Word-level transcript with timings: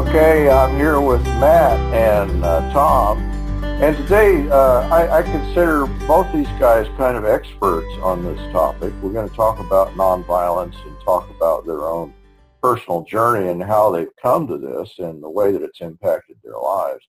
Okay, 0.00 0.48
I'm 0.48 0.76
here 0.76 0.98
with 0.98 1.22
Matt 1.24 1.78
and 1.92 2.42
uh, 2.42 2.72
Tom. 2.72 3.18
And 3.62 3.94
today, 3.98 4.48
uh, 4.48 4.88
I, 4.88 5.18
I, 5.18 5.22
consider 5.22 5.84
both 6.06 6.32
these 6.32 6.48
guys 6.58 6.86
kind 6.96 7.18
of 7.18 7.26
experts 7.26 7.86
on 8.02 8.24
this 8.24 8.40
topic. 8.50 8.94
We're 9.02 9.12
going 9.12 9.28
to 9.28 9.36
talk 9.36 9.58
about 9.58 9.88
nonviolence 9.90 10.74
and 10.86 10.98
talk 11.02 11.28
about 11.28 11.66
their 11.66 11.82
own 11.82 12.14
personal 12.62 13.04
journey 13.04 13.50
and 13.50 13.62
how 13.62 13.90
they've 13.90 14.08
come 14.20 14.46
to 14.46 14.56
this 14.56 14.90
and 14.98 15.22
the 15.22 15.28
way 15.28 15.52
that 15.52 15.60
it's 15.60 15.82
impacted 15.82 16.38
their 16.42 16.56
lives. 16.58 17.06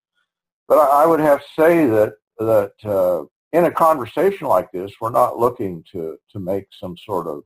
But 0.68 0.80
I, 0.80 1.04
I 1.04 1.06
would 1.06 1.22
have 1.22 1.40
to 1.40 1.48
say 1.58 1.86
that 1.86 2.16
that 2.40 2.74
uh, 2.84 3.24
in 3.54 3.64
a 3.64 3.72
conversation 3.72 4.48
like 4.48 4.70
this, 4.74 4.92
we're 5.00 5.12
not 5.12 5.40
looking 5.40 5.82
to 5.94 6.18
to 6.34 6.40
make 6.40 6.66
some 6.78 6.98
sort 6.98 7.28
of 7.28 7.44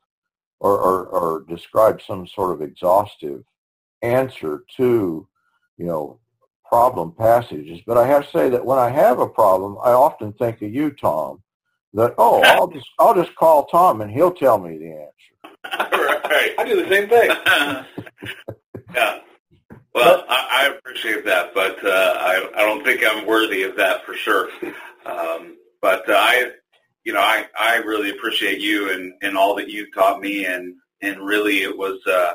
or, 0.59 0.75
or, 0.75 1.05
or 1.05 1.45
describe 1.47 2.01
some 2.01 2.25
sort 2.25 2.51
of 2.51 2.63
exhaustive 2.63 3.43
answer 4.01 4.63
to, 4.77 5.27
you 5.77 5.85
know, 5.85 6.19
problem 6.67 7.11
passages. 7.11 7.81
But 7.85 7.97
I 7.97 8.07
have 8.07 8.25
to 8.25 8.31
say 8.31 8.49
that 8.49 8.65
when 8.65 8.79
I 8.79 8.89
have 8.89 9.19
a 9.19 9.27
problem, 9.27 9.77
I 9.83 9.91
often 9.91 10.33
think 10.33 10.61
of 10.61 10.73
you, 10.73 10.91
Tom. 10.91 11.41
That 11.93 12.15
oh, 12.17 12.41
I'll 12.43 12.67
just 12.67 12.87
I'll 12.99 13.15
just 13.15 13.33
call 13.35 13.65
Tom 13.67 14.01
and 14.01 14.11
he'll 14.11 14.33
tell 14.33 14.57
me 14.57 14.77
the 14.77 14.91
answer. 14.91 15.95
right. 16.35 16.53
I 16.59 16.65
do 16.65 16.83
the 16.83 16.89
same 16.89 17.07
thing. 17.07 17.29
yeah. 18.93 19.19
Well, 19.93 20.25
I, 20.27 20.47
I 20.51 20.75
appreciate 20.77 21.23
that, 21.23 21.53
but 21.53 21.77
uh, 21.85 22.15
I, 22.19 22.49
I 22.53 22.65
don't 22.65 22.83
think 22.83 23.01
I'm 23.07 23.25
worthy 23.25 23.63
of 23.63 23.77
that 23.77 24.05
for 24.05 24.13
sure. 24.13 24.49
Um, 25.05 25.55
but 25.81 26.09
uh, 26.09 26.15
I, 26.17 26.51
you 27.05 27.13
know, 27.13 27.21
I, 27.21 27.45
I 27.57 27.77
really 27.77 28.09
appreciate 28.09 28.59
you 28.59 28.91
and, 28.91 29.13
and 29.21 29.37
all 29.37 29.55
that 29.55 29.69
you 29.69 29.89
taught 29.91 30.19
me, 30.19 30.45
and 30.45 30.75
and 31.01 31.25
really 31.25 31.63
it 31.63 31.77
was 31.77 32.05
uh, 32.07 32.33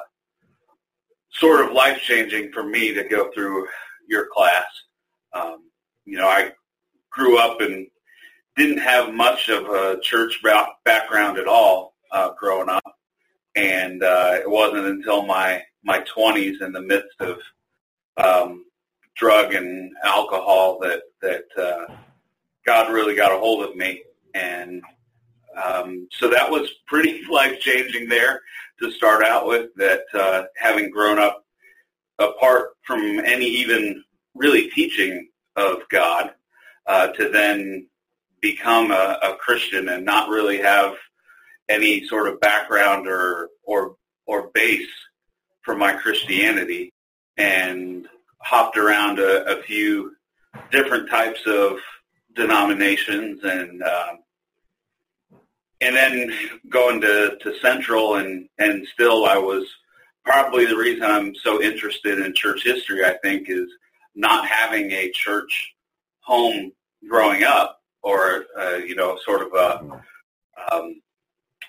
sort 1.33 1.65
of 1.65 1.73
life 1.73 2.01
changing 2.03 2.53
for 2.53 2.63
me 2.63 2.93
to 2.95 3.05
go 3.05 3.31
through 3.33 3.67
your 4.09 4.27
class. 4.33 4.67
Um, 5.33 5.71
you 6.05 6.19
know, 6.19 6.27
I 6.27 6.53
grew 7.11 7.39
up 7.39 7.61
and 7.61 7.87
didn't 8.57 8.79
have 8.79 9.15
much 9.15 9.49
of 9.49 9.67
a 9.67 10.01
church 10.01 10.43
background 10.85 11.39
at 11.39 11.47
all 11.47 11.95
uh, 12.13 12.31
growing 12.39 12.69
up, 12.69 12.83
and 13.55 14.03
uh, 14.03 14.33
it 14.35 14.51
wasn't 14.51 14.87
until 14.87 15.25
my 15.25 15.63
my 15.83 16.01
twenties, 16.01 16.61
in 16.61 16.73
the 16.73 16.81
midst 16.81 17.21
of 17.21 17.39
um, 18.17 18.65
drug 19.15 19.55
and 19.55 19.93
alcohol, 20.05 20.79
that 20.81 21.03
that 21.23 21.45
uh, 21.57 21.95
God 22.67 22.93
really 22.93 23.15
got 23.15 23.33
a 23.33 23.39
hold 23.39 23.65
of 23.65 23.77
me, 23.77 24.03
and 24.35 24.83
um, 25.63 26.09
so 26.11 26.29
that 26.29 26.51
was 26.51 26.69
pretty 26.87 27.23
life 27.31 27.61
changing 27.61 28.09
there 28.09 28.43
to 28.81 28.91
start 28.93 29.25
out 29.25 29.47
with. 29.47 29.75
That 29.77 30.03
uh, 30.15 30.45
having 30.57 30.91
grown 30.91 31.19
up 31.19 31.45
apart 32.19 32.71
from 32.83 33.21
any 33.21 33.47
even 33.47 34.05
really 34.35 34.71
teaching 34.71 35.29
of 35.57 35.83
God, 35.91 36.33
uh, 36.87 37.09
to 37.09 37.29
then 37.29 37.87
become 38.41 38.91
a, 38.91 39.19
a 39.23 39.37
Christian 39.37 39.89
and 39.89 40.05
not 40.05 40.29
really 40.29 40.59
have 40.59 40.95
any 41.69 42.07
sort 42.07 42.29
of 42.29 42.41
background 42.41 43.07
or 43.07 43.49
or 43.65 43.97
or 44.27 44.51
base 44.55 44.89
for 45.63 45.77
my 45.77 45.93
Christianity, 45.93 46.93
and 47.37 48.09
hopped 48.39 48.77
around 48.77 49.19
a, 49.19 49.59
a 49.59 49.63
few 49.63 50.13
different 50.71 51.09
types 51.09 51.41
of 51.47 51.79
denominations 52.35 53.41
and 53.45 53.83
um, 53.83 54.19
and 55.81 55.97
then 55.97 56.33
going 56.69 57.01
to, 57.01 57.39
to 57.41 57.59
Central 57.61 58.17
and, 58.17 58.49
and 58.59 58.87
still 58.93 59.25
I 59.25 59.39
was 59.39 59.65
probably 60.25 60.67
the 60.67 60.77
reason 60.77 61.05
I'm 61.05 61.35
so 61.35 61.63
interested 61.63 62.19
in 62.19 62.35
church 62.35 62.65
history, 62.65 63.05
I 63.05 63.17
think, 63.23 63.49
is 63.49 63.69
not 64.15 64.47
having 64.47 64.91
a 64.93 65.11
church 65.11 65.75
home 66.21 66.73
growing 67.09 67.45
up 67.45 67.81
or, 68.03 68.45
uh, 68.59 68.77
you 68.77 68.95
know, 68.95 69.19
sort 69.25 69.43
of 69.43 69.53
a, 69.55 70.03
um, 70.73 71.01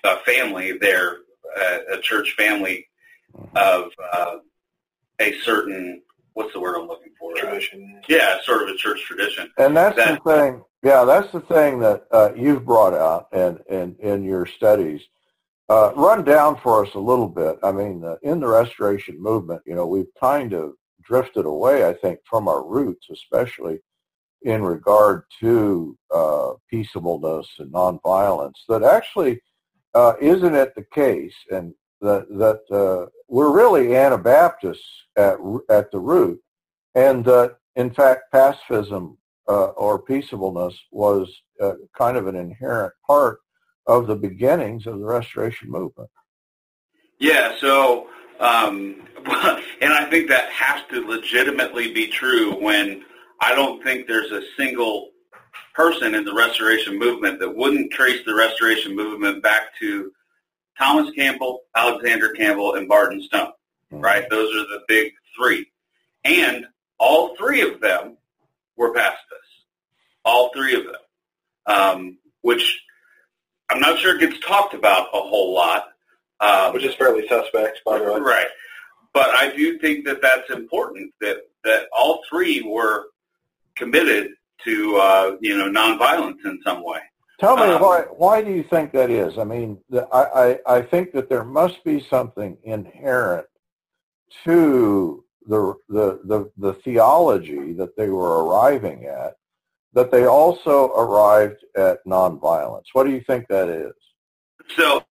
a 0.04 0.16
family 0.18 0.76
there, 0.78 1.18
a, 1.56 1.94
a 1.94 2.00
church 2.00 2.34
family 2.36 2.86
of 3.56 3.90
uh, 4.12 4.36
a 5.20 5.32
certain 5.40 6.02
what's 6.34 6.52
the 6.52 6.60
word 6.60 6.76
I'm 6.76 6.86
looking 6.86 7.12
for? 7.18 7.34
Tradition. 7.34 8.00
Yeah, 8.08 8.38
sort 8.42 8.62
of 8.62 8.68
a 8.68 8.76
church 8.76 9.02
tradition. 9.04 9.50
And 9.58 9.76
that's 9.76 9.96
that, 9.96 10.22
the 10.24 10.30
thing. 10.30 10.62
Yeah, 10.82 11.04
that's 11.04 11.30
the 11.32 11.40
thing 11.40 11.78
that 11.80 12.04
uh, 12.10 12.32
you've 12.36 12.64
brought 12.64 12.94
out 12.94 13.28
and 13.32 13.60
in, 13.68 13.96
in, 14.00 14.12
in 14.12 14.24
your 14.24 14.46
studies. 14.46 15.00
Uh, 15.68 15.92
run 15.94 16.24
down 16.24 16.58
for 16.62 16.84
us 16.84 16.92
a 16.94 16.98
little 16.98 17.28
bit. 17.28 17.58
I 17.62 17.72
mean, 17.72 18.04
uh, 18.04 18.16
in 18.22 18.40
the 18.40 18.48
restoration 18.48 19.22
movement, 19.22 19.62
you 19.64 19.74
know, 19.74 19.86
we've 19.86 20.12
kind 20.20 20.52
of 20.52 20.72
drifted 21.02 21.46
away, 21.46 21.86
I 21.86 21.94
think, 21.94 22.20
from 22.28 22.48
our 22.48 22.66
roots, 22.66 23.06
especially 23.10 23.78
in 24.42 24.62
regard 24.62 25.22
to 25.40 25.96
uh, 26.12 26.52
peaceableness 26.68 27.46
and 27.58 27.72
nonviolence. 27.72 28.56
That 28.68 28.82
actually 28.82 29.40
uh, 29.94 30.14
isn't 30.20 30.54
it 30.54 30.74
the 30.74 30.84
case, 30.92 31.34
and 31.50 31.74
that 32.00 32.26
that 32.28 32.60
uh, 32.74 33.06
we're 33.32 33.50
really 33.50 33.96
Anabaptists 33.96 34.84
at 35.16 35.38
at 35.70 35.90
the 35.90 35.98
root, 35.98 36.38
and 36.94 37.24
that 37.24 37.56
in 37.76 37.90
fact 37.90 38.30
pacifism 38.30 39.16
uh, 39.48 39.68
or 39.68 39.98
peaceableness 39.98 40.78
was 40.92 41.34
uh, 41.60 41.72
kind 41.96 42.18
of 42.18 42.26
an 42.26 42.36
inherent 42.36 42.92
part 43.06 43.40
of 43.86 44.06
the 44.06 44.14
beginnings 44.14 44.86
of 44.86 45.00
the 45.00 45.06
Restoration 45.06 45.70
movement. 45.70 46.10
Yeah. 47.18 47.56
So, 47.58 48.08
um, 48.38 49.08
and 49.80 49.92
I 49.92 50.06
think 50.10 50.28
that 50.28 50.50
has 50.50 50.82
to 50.90 51.06
legitimately 51.08 51.92
be 51.92 52.08
true 52.08 52.62
when 52.62 53.02
I 53.40 53.54
don't 53.54 53.82
think 53.82 54.06
there's 54.06 54.30
a 54.30 54.42
single 54.58 55.08
person 55.74 56.14
in 56.14 56.26
the 56.26 56.34
Restoration 56.34 56.98
movement 56.98 57.40
that 57.40 57.56
wouldn't 57.56 57.92
trace 57.92 58.20
the 58.26 58.34
Restoration 58.34 58.94
movement 58.94 59.42
back 59.42 59.74
to 59.78 60.12
Thomas 60.78 61.12
Campbell, 61.14 61.62
Alexander 61.74 62.30
Campbell, 62.30 62.74
and 62.74 62.88
Barton 62.88 63.22
Stone, 63.22 63.52
mm-hmm. 63.92 64.00
right? 64.00 64.28
Those 64.30 64.54
are 64.54 64.66
the 64.66 64.82
big 64.88 65.12
three. 65.36 65.66
And 66.24 66.66
all 66.98 67.36
three 67.36 67.62
of 67.62 67.80
them 67.80 68.16
were 68.76 68.92
pacifists. 68.92 69.66
All 70.24 70.52
three 70.54 70.74
of 70.74 70.84
them. 70.84 70.94
Um, 71.66 72.18
which 72.42 72.80
I'm 73.70 73.80
not 73.80 73.98
sure 73.98 74.18
gets 74.18 74.38
talked 74.40 74.74
about 74.74 75.08
a 75.12 75.20
whole 75.20 75.54
lot. 75.54 75.88
Um, 76.40 76.72
which 76.72 76.82
is 76.82 76.94
fairly 76.96 77.28
suspect, 77.28 77.82
by 77.84 78.00
the 78.00 78.04
way. 78.04 78.18
Right. 78.18 78.48
But 79.12 79.30
I 79.30 79.54
do 79.54 79.78
think 79.78 80.06
that 80.06 80.20
that's 80.20 80.50
important, 80.50 81.12
that, 81.20 81.36
that 81.62 81.86
all 81.96 82.24
three 82.28 82.62
were 82.62 83.04
committed 83.76 84.32
to, 84.64 84.96
uh, 84.96 85.36
you 85.40 85.56
know, 85.56 85.70
nonviolence 85.70 86.44
in 86.44 86.58
some 86.64 86.82
way. 86.82 86.98
Tell 87.42 87.56
me 87.56 87.72
um, 87.72 87.82
why. 87.82 88.02
Why 88.02 88.40
do 88.40 88.52
you 88.52 88.62
think 88.62 88.92
that 88.92 89.10
is? 89.10 89.36
I 89.36 89.42
mean, 89.42 89.76
the, 89.90 90.06
I, 90.12 90.50
I 90.50 90.76
I 90.76 90.82
think 90.82 91.10
that 91.10 91.28
there 91.28 91.42
must 91.42 91.82
be 91.82 92.06
something 92.08 92.56
inherent 92.62 93.48
to 94.44 95.24
the 95.48 95.74
the 95.88 96.20
the, 96.24 96.52
the 96.56 96.74
theology 96.84 97.72
that 97.72 97.96
they 97.96 98.10
were 98.10 98.44
arriving 98.44 99.06
at 99.06 99.34
that 99.92 100.12
they 100.12 100.24
also 100.24 100.92
arrived 100.92 101.64
at 101.76 101.98
nonviolence. 102.06 102.84
What 102.92 103.08
do 103.08 103.10
you 103.10 103.20
think 103.26 103.48
that 103.48 103.68
is? 103.68 103.92
So, 104.76 105.04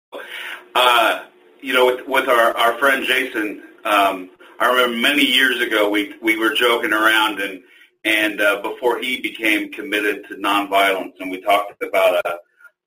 uh, 0.76 1.26
you 1.62 1.74
know, 1.74 1.88
with, 1.88 2.08
with 2.08 2.30
our, 2.30 2.56
our 2.56 2.78
friend 2.78 3.04
Jason, 3.06 3.64
um, 3.86 4.30
I 4.60 4.68
remember 4.68 4.98
many 4.98 5.26
years 5.26 5.62
ago 5.62 5.90
we 5.90 6.14
we 6.22 6.38
were 6.38 6.54
joking 6.54 6.94
around 6.94 7.42
and 7.42 7.64
and 8.04 8.42
uh, 8.42 8.62
before 8.62 9.00
he 9.00 9.20
became 9.22 9.72
committed 9.72 10.26
to 10.28 10.36
nonviolence, 10.36 11.14
and 11.20 11.30
we 11.30 11.42
talked 11.42 11.82
about 11.84 12.26
a, 12.26 12.40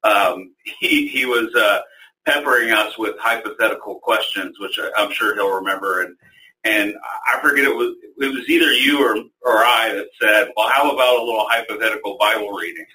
uh, 0.04 0.32
um, 0.34 0.52
he 0.80 1.06
he 1.06 1.26
was 1.26 1.54
uh, 1.54 1.80
peppering 2.26 2.72
us 2.72 2.98
with 2.98 3.16
hypothetical 3.18 3.96
questions, 3.96 4.58
which 4.58 4.78
I'm 4.96 5.12
sure 5.12 5.34
he'll 5.34 5.54
remember, 5.54 6.02
and 6.02 6.16
and 6.64 6.94
I 7.32 7.40
forget 7.40 7.64
it 7.64 7.76
was 7.76 7.94
it 8.18 8.32
was 8.32 8.48
either 8.48 8.72
you 8.72 9.04
or 9.04 9.16
or 9.42 9.64
I 9.64 9.92
that 9.94 10.08
said, 10.20 10.48
well, 10.56 10.68
how 10.68 10.90
about 10.90 11.18
a 11.18 11.24
little 11.24 11.46
hypothetical 11.48 12.16
Bible 12.18 12.50
reading? 12.52 12.86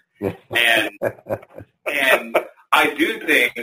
and 0.55 0.91
and 1.85 2.37
I 2.71 2.93
do 2.95 3.19
think 3.25 3.53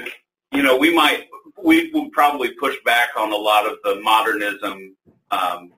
you 0.53 0.63
know 0.63 0.77
we 0.77 0.95
might 0.95 1.25
we 1.63 1.91
will 1.93 2.11
probably 2.11 2.53
push 2.53 2.77
back 2.85 3.11
on 3.17 3.33
a 3.33 3.37
lot 3.37 3.67
of 3.67 3.79
the 3.83 4.01
modernism 4.01 4.97
um, 5.31 5.73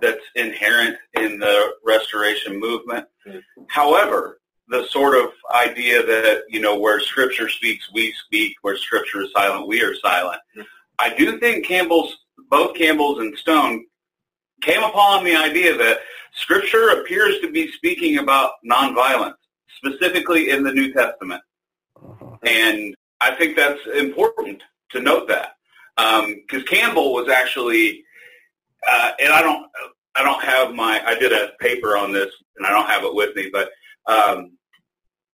that's 0.00 0.24
inherent 0.34 0.96
in 1.14 1.38
the 1.38 1.72
restoration 1.84 2.58
movement. 2.58 3.06
Mm-hmm. 3.26 3.62
However, 3.68 4.40
the 4.68 4.86
sort 4.88 5.16
of 5.16 5.30
idea 5.54 6.04
that, 6.04 6.42
you 6.48 6.60
know, 6.60 6.78
where 6.78 7.00
scripture 7.00 7.48
speaks, 7.48 7.90
we 7.92 8.12
speak, 8.26 8.56
where 8.62 8.76
scripture 8.76 9.22
is 9.22 9.32
silent, 9.32 9.66
we 9.66 9.82
are 9.82 9.94
silent. 9.96 10.40
Mm-hmm. 10.56 10.62
I 10.98 11.14
do 11.14 11.38
think 11.38 11.64
Campbell's, 11.64 12.16
both 12.50 12.76
Campbell's 12.76 13.18
and 13.20 13.36
Stone 13.38 13.86
came 14.60 14.82
upon 14.82 15.24
the 15.24 15.36
idea 15.36 15.76
that 15.76 16.00
scripture 16.32 16.90
appears 16.90 17.40
to 17.40 17.50
be 17.50 17.70
speaking 17.72 18.18
about 18.18 18.52
nonviolence, 18.68 19.36
specifically 19.76 20.50
in 20.50 20.62
the 20.64 20.72
New 20.72 20.92
Testament. 20.92 21.42
Uh-huh. 21.96 22.36
And 22.42 22.94
I 23.20 23.34
think 23.34 23.56
that's 23.56 23.80
important 23.96 24.62
to 24.90 25.00
note 25.00 25.28
that. 25.28 25.54
Because 25.96 26.62
um, 26.62 26.66
Campbell 26.66 27.12
was 27.12 27.28
actually 27.28 28.04
uh, 28.90 29.10
and 29.20 29.32
I 29.32 29.42
don't, 29.42 29.66
I 30.16 30.22
don't 30.22 30.42
have 30.42 30.74
my 30.74 31.00
I 31.04 31.18
did 31.18 31.32
a 31.32 31.52
paper 31.60 31.96
on 31.96 32.12
this 32.12 32.32
and 32.56 32.66
I 32.66 32.70
don't 32.70 32.88
have 32.88 33.04
it 33.04 33.14
with 33.14 33.36
me, 33.36 33.50
but 33.52 33.70
um, 34.06 34.52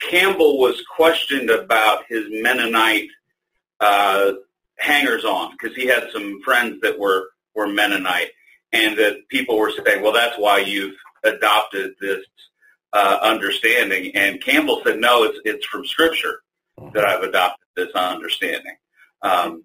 Campbell 0.00 0.58
was 0.58 0.82
questioned 0.94 1.50
about 1.50 2.04
his 2.08 2.24
Mennonite 2.30 3.08
uh, 3.80 4.32
hangers 4.78 5.24
on 5.24 5.52
because 5.52 5.76
he 5.76 5.86
had 5.86 6.08
some 6.12 6.40
friends 6.42 6.80
that 6.82 6.98
were 6.98 7.28
were 7.54 7.68
Mennonite, 7.68 8.30
and 8.72 8.98
that 8.98 9.28
people 9.28 9.58
were 9.58 9.72
saying, 9.84 10.02
"Well, 10.02 10.12
that's 10.12 10.38
why 10.38 10.58
you've 10.58 10.96
adopted 11.22 11.94
this 12.00 12.24
uh, 12.92 13.18
understanding." 13.22 14.14
And 14.14 14.42
Campbell 14.42 14.82
said, 14.84 14.98
"No, 14.98 15.24
it's 15.24 15.38
it's 15.44 15.66
from 15.66 15.86
Scripture 15.86 16.40
that 16.92 17.04
I've 17.04 17.22
adopted 17.22 17.66
this 17.76 17.92
understanding." 17.94 18.76
Um, 19.22 19.64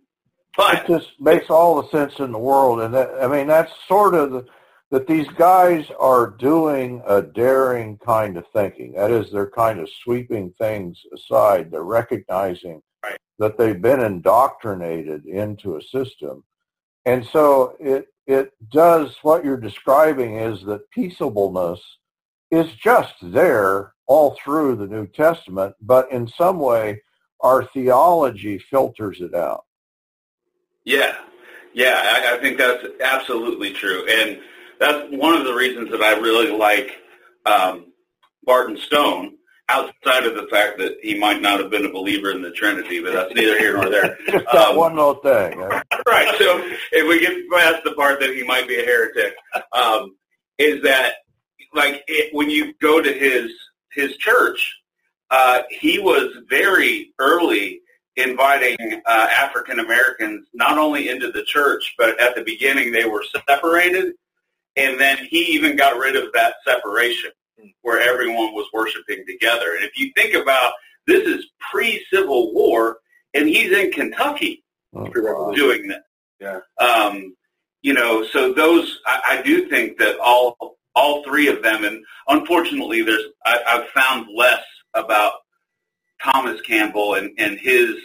but 0.57 0.75
it 0.75 0.87
just 0.87 1.11
makes 1.19 1.49
all 1.49 1.81
the 1.81 1.89
sense 1.89 2.19
in 2.19 2.31
the 2.31 2.37
world, 2.37 2.81
and 2.81 2.93
that, 2.93 3.11
I 3.21 3.27
mean 3.27 3.47
that's 3.47 3.71
sort 3.87 4.15
of 4.15 4.31
the, 4.31 4.45
that 4.91 5.07
these 5.07 5.27
guys 5.29 5.85
are 5.99 6.31
doing 6.31 7.01
a 7.05 7.21
daring 7.21 7.97
kind 7.97 8.37
of 8.37 8.45
thinking. 8.53 8.93
That 8.93 9.11
is, 9.11 9.31
they're 9.31 9.51
kind 9.51 9.79
of 9.79 9.89
sweeping 10.03 10.51
things 10.57 10.99
aside. 11.13 11.69
They're 11.69 11.83
recognizing 11.83 12.81
right. 13.03 13.19
that 13.37 13.57
they've 13.57 13.81
been 13.81 14.01
indoctrinated 14.01 15.25
into 15.25 15.77
a 15.77 15.81
system, 15.81 16.43
and 17.05 17.25
so 17.25 17.75
it 17.79 18.07
it 18.27 18.51
does 18.69 19.15
what 19.23 19.43
you're 19.43 19.57
describing 19.57 20.35
is 20.35 20.61
that 20.63 20.89
peaceableness 20.91 21.79
is 22.51 22.71
just 22.73 23.15
there 23.21 23.93
all 24.07 24.37
through 24.43 24.75
the 24.75 24.87
New 24.87 25.07
Testament, 25.07 25.75
but 25.81 26.11
in 26.11 26.27
some 26.27 26.59
way 26.59 27.01
our 27.41 27.63
theology 27.65 28.57
filters 28.57 29.21
it 29.21 29.33
out. 29.33 29.63
Yeah, 30.85 31.15
yeah, 31.73 32.01
I, 32.03 32.35
I 32.35 32.39
think 32.39 32.57
that's 32.57 32.85
absolutely 33.03 33.73
true, 33.73 34.05
and 34.09 34.39
that's 34.79 35.07
one 35.11 35.35
of 35.35 35.45
the 35.45 35.53
reasons 35.53 35.91
that 35.91 36.01
I 36.01 36.17
really 36.17 36.51
like 36.51 36.97
um, 37.45 37.91
Barton 38.43 38.77
Stone. 38.77 39.35
Outside 39.71 40.25
of 40.25 40.33
the 40.33 40.47
fact 40.49 40.79
that 40.79 40.97
he 41.03 41.19
might 41.19 41.43
not 41.43 41.59
have 41.59 41.69
been 41.69 41.85
a 41.85 41.91
believer 41.91 42.31
in 42.31 42.41
the 42.41 42.49
Trinity, 42.49 43.03
but 43.03 43.13
that's 43.13 43.35
neither 43.35 43.55
here 43.59 43.75
nor 43.75 43.87
there. 43.87 44.17
Just 44.27 44.45
that 44.51 44.69
um, 44.69 44.75
one 44.75 44.95
little 44.95 45.13
thing. 45.13 45.59
right. 46.07 46.35
So 46.39 46.67
if 46.91 47.07
we 47.07 47.19
get 47.19 47.47
past 47.51 47.83
the 47.83 47.91
part 47.91 48.19
that 48.19 48.33
he 48.33 48.41
might 48.41 48.67
be 48.67 48.79
a 48.79 48.83
heretic, 48.83 49.35
um, 49.71 50.15
is 50.57 50.81
that 50.81 51.17
like 51.75 52.03
it, 52.07 52.33
when 52.33 52.49
you 52.49 52.73
go 52.81 52.99
to 52.99 53.13
his 53.13 53.51
his 53.91 54.17
church, 54.17 54.75
uh, 55.29 55.61
he 55.69 55.99
was 55.99 56.35
very 56.49 57.13
early 57.19 57.81
inviting 58.19 59.01
uh, 59.05 59.27
African 59.31 59.79
Americans 59.79 60.47
not 60.53 60.77
only 60.77 61.09
into 61.09 61.31
the 61.31 61.43
church, 61.43 61.95
but 61.97 62.19
at 62.19 62.35
the 62.35 62.43
beginning 62.43 62.91
they 62.91 63.05
were 63.05 63.23
separated, 63.47 64.13
and 64.75 64.99
then 64.99 65.17
he 65.29 65.39
even 65.53 65.75
got 65.75 65.97
rid 65.97 66.15
of 66.15 66.31
that 66.33 66.55
separation 66.65 67.31
where 67.81 67.99
everyone 67.99 68.53
was 68.53 68.67
worshiping 68.73 69.25
together. 69.27 69.75
And 69.75 69.83
if 69.83 69.97
you 69.97 70.11
think 70.15 70.33
about 70.33 70.73
this 71.07 71.27
is 71.27 71.45
pre-Civil 71.71 72.53
War, 72.53 72.99
and 73.33 73.47
he's 73.47 73.71
in 73.71 73.91
Kentucky 73.91 74.63
oh, 74.95 75.53
doing 75.53 75.87
this. 75.87 75.99
Yeah. 76.39 76.59
Um, 76.79 77.35
you 77.81 77.93
know, 77.93 78.25
so 78.25 78.53
those 78.53 78.99
I, 79.05 79.39
I 79.39 79.41
do 79.41 79.67
think 79.69 79.97
that 79.99 80.19
all 80.19 80.77
all 80.95 81.23
three 81.23 81.47
of 81.47 81.63
them, 81.63 81.83
and 81.83 82.03
unfortunately, 82.27 83.01
there's 83.01 83.23
I, 83.45 83.59
I've 83.67 83.89
found 83.89 84.27
less 84.35 84.63
about 84.93 85.33
Thomas 86.23 86.61
Campbell 86.61 87.15
and, 87.15 87.31
and 87.37 87.57
his 87.57 87.95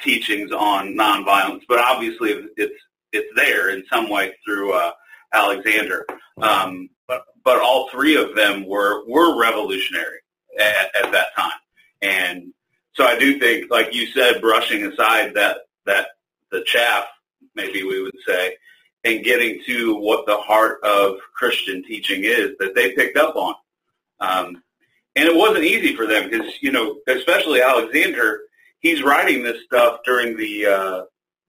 teachings 0.00 0.52
on 0.52 0.94
nonviolence, 0.94 1.62
but 1.68 1.78
obviously 1.78 2.30
it's 2.56 2.80
it's 3.12 3.30
there 3.36 3.70
in 3.70 3.84
some 3.92 4.10
way 4.10 4.34
through 4.44 4.72
uh, 4.72 4.92
Alexander. 5.32 6.04
Um, 6.38 6.90
but 7.06 7.22
but 7.44 7.58
all 7.58 7.88
three 7.90 8.16
of 8.16 8.34
them 8.34 8.66
were 8.66 9.06
were 9.06 9.40
revolutionary 9.40 10.18
at, 10.58 10.94
at 10.96 11.12
that 11.12 11.28
time, 11.36 11.60
and 12.02 12.52
so 12.94 13.04
I 13.04 13.18
do 13.18 13.38
think, 13.38 13.70
like 13.70 13.94
you 13.94 14.06
said, 14.08 14.40
brushing 14.40 14.84
aside 14.84 15.34
that 15.34 15.58
that 15.86 16.08
the 16.50 16.62
chaff, 16.64 17.04
maybe 17.54 17.82
we 17.82 18.02
would 18.02 18.16
say, 18.26 18.56
and 19.04 19.24
getting 19.24 19.60
to 19.66 19.96
what 19.96 20.26
the 20.26 20.36
heart 20.36 20.82
of 20.82 21.18
Christian 21.34 21.84
teaching 21.84 22.24
is 22.24 22.52
that 22.58 22.74
they 22.74 22.92
picked 22.92 23.16
up 23.16 23.36
on. 23.36 23.54
Um, 24.20 24.62
and 25.16 25.28
it 25.28 25.36
wasn't 25.36 25.64
easy 25.64 25.94
for 25.94 26.06
them 26.06 26.28
because 26.28 26.62
you 26.62 26.72
know, 26.72 26.98
especially 27.06 27.60
Alexander, 27.60 28.40
he's 28.80 29.02
writing 29.02 29.42
this 29.42 29.64
stuff 29.64 30.00
during 30.04 30.36
the 30.36 30.66
uh, 30.66 31.02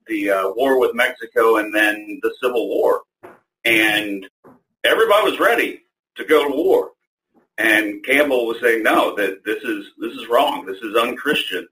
the 0.07 0.29
uh, 0.31 0.49
war 0.51 0.79
with 0.79 0.95
Mexico 0.95 1.57
and 1.57 1.73
then 1.73 2.19
the 2.21 2.33
Civil 2.41 2.67
War, 2.67 3.01
and 3.63 4.27
everybody 4.83 5.31
was 5.31 5.39
ready 5.39 5.83
to 6.15 6.25
go 6.25 6.47
to 6.47 6.55
war. 6.55 6.91
And 7.57 8.03
Campbell 8.03 8.47
was 8.47 8.59
saying, 8.61 8.83
no, 8.83 9.15
that 9.15 9.43
this 9.45 9.63
is 9.63 9.85
this 9.97 10.13
is 10.13 10.27
wrong. 10.27 10.65
This 10.65 10.79
is 10.79 10.95
unchristian. 10.95 11.67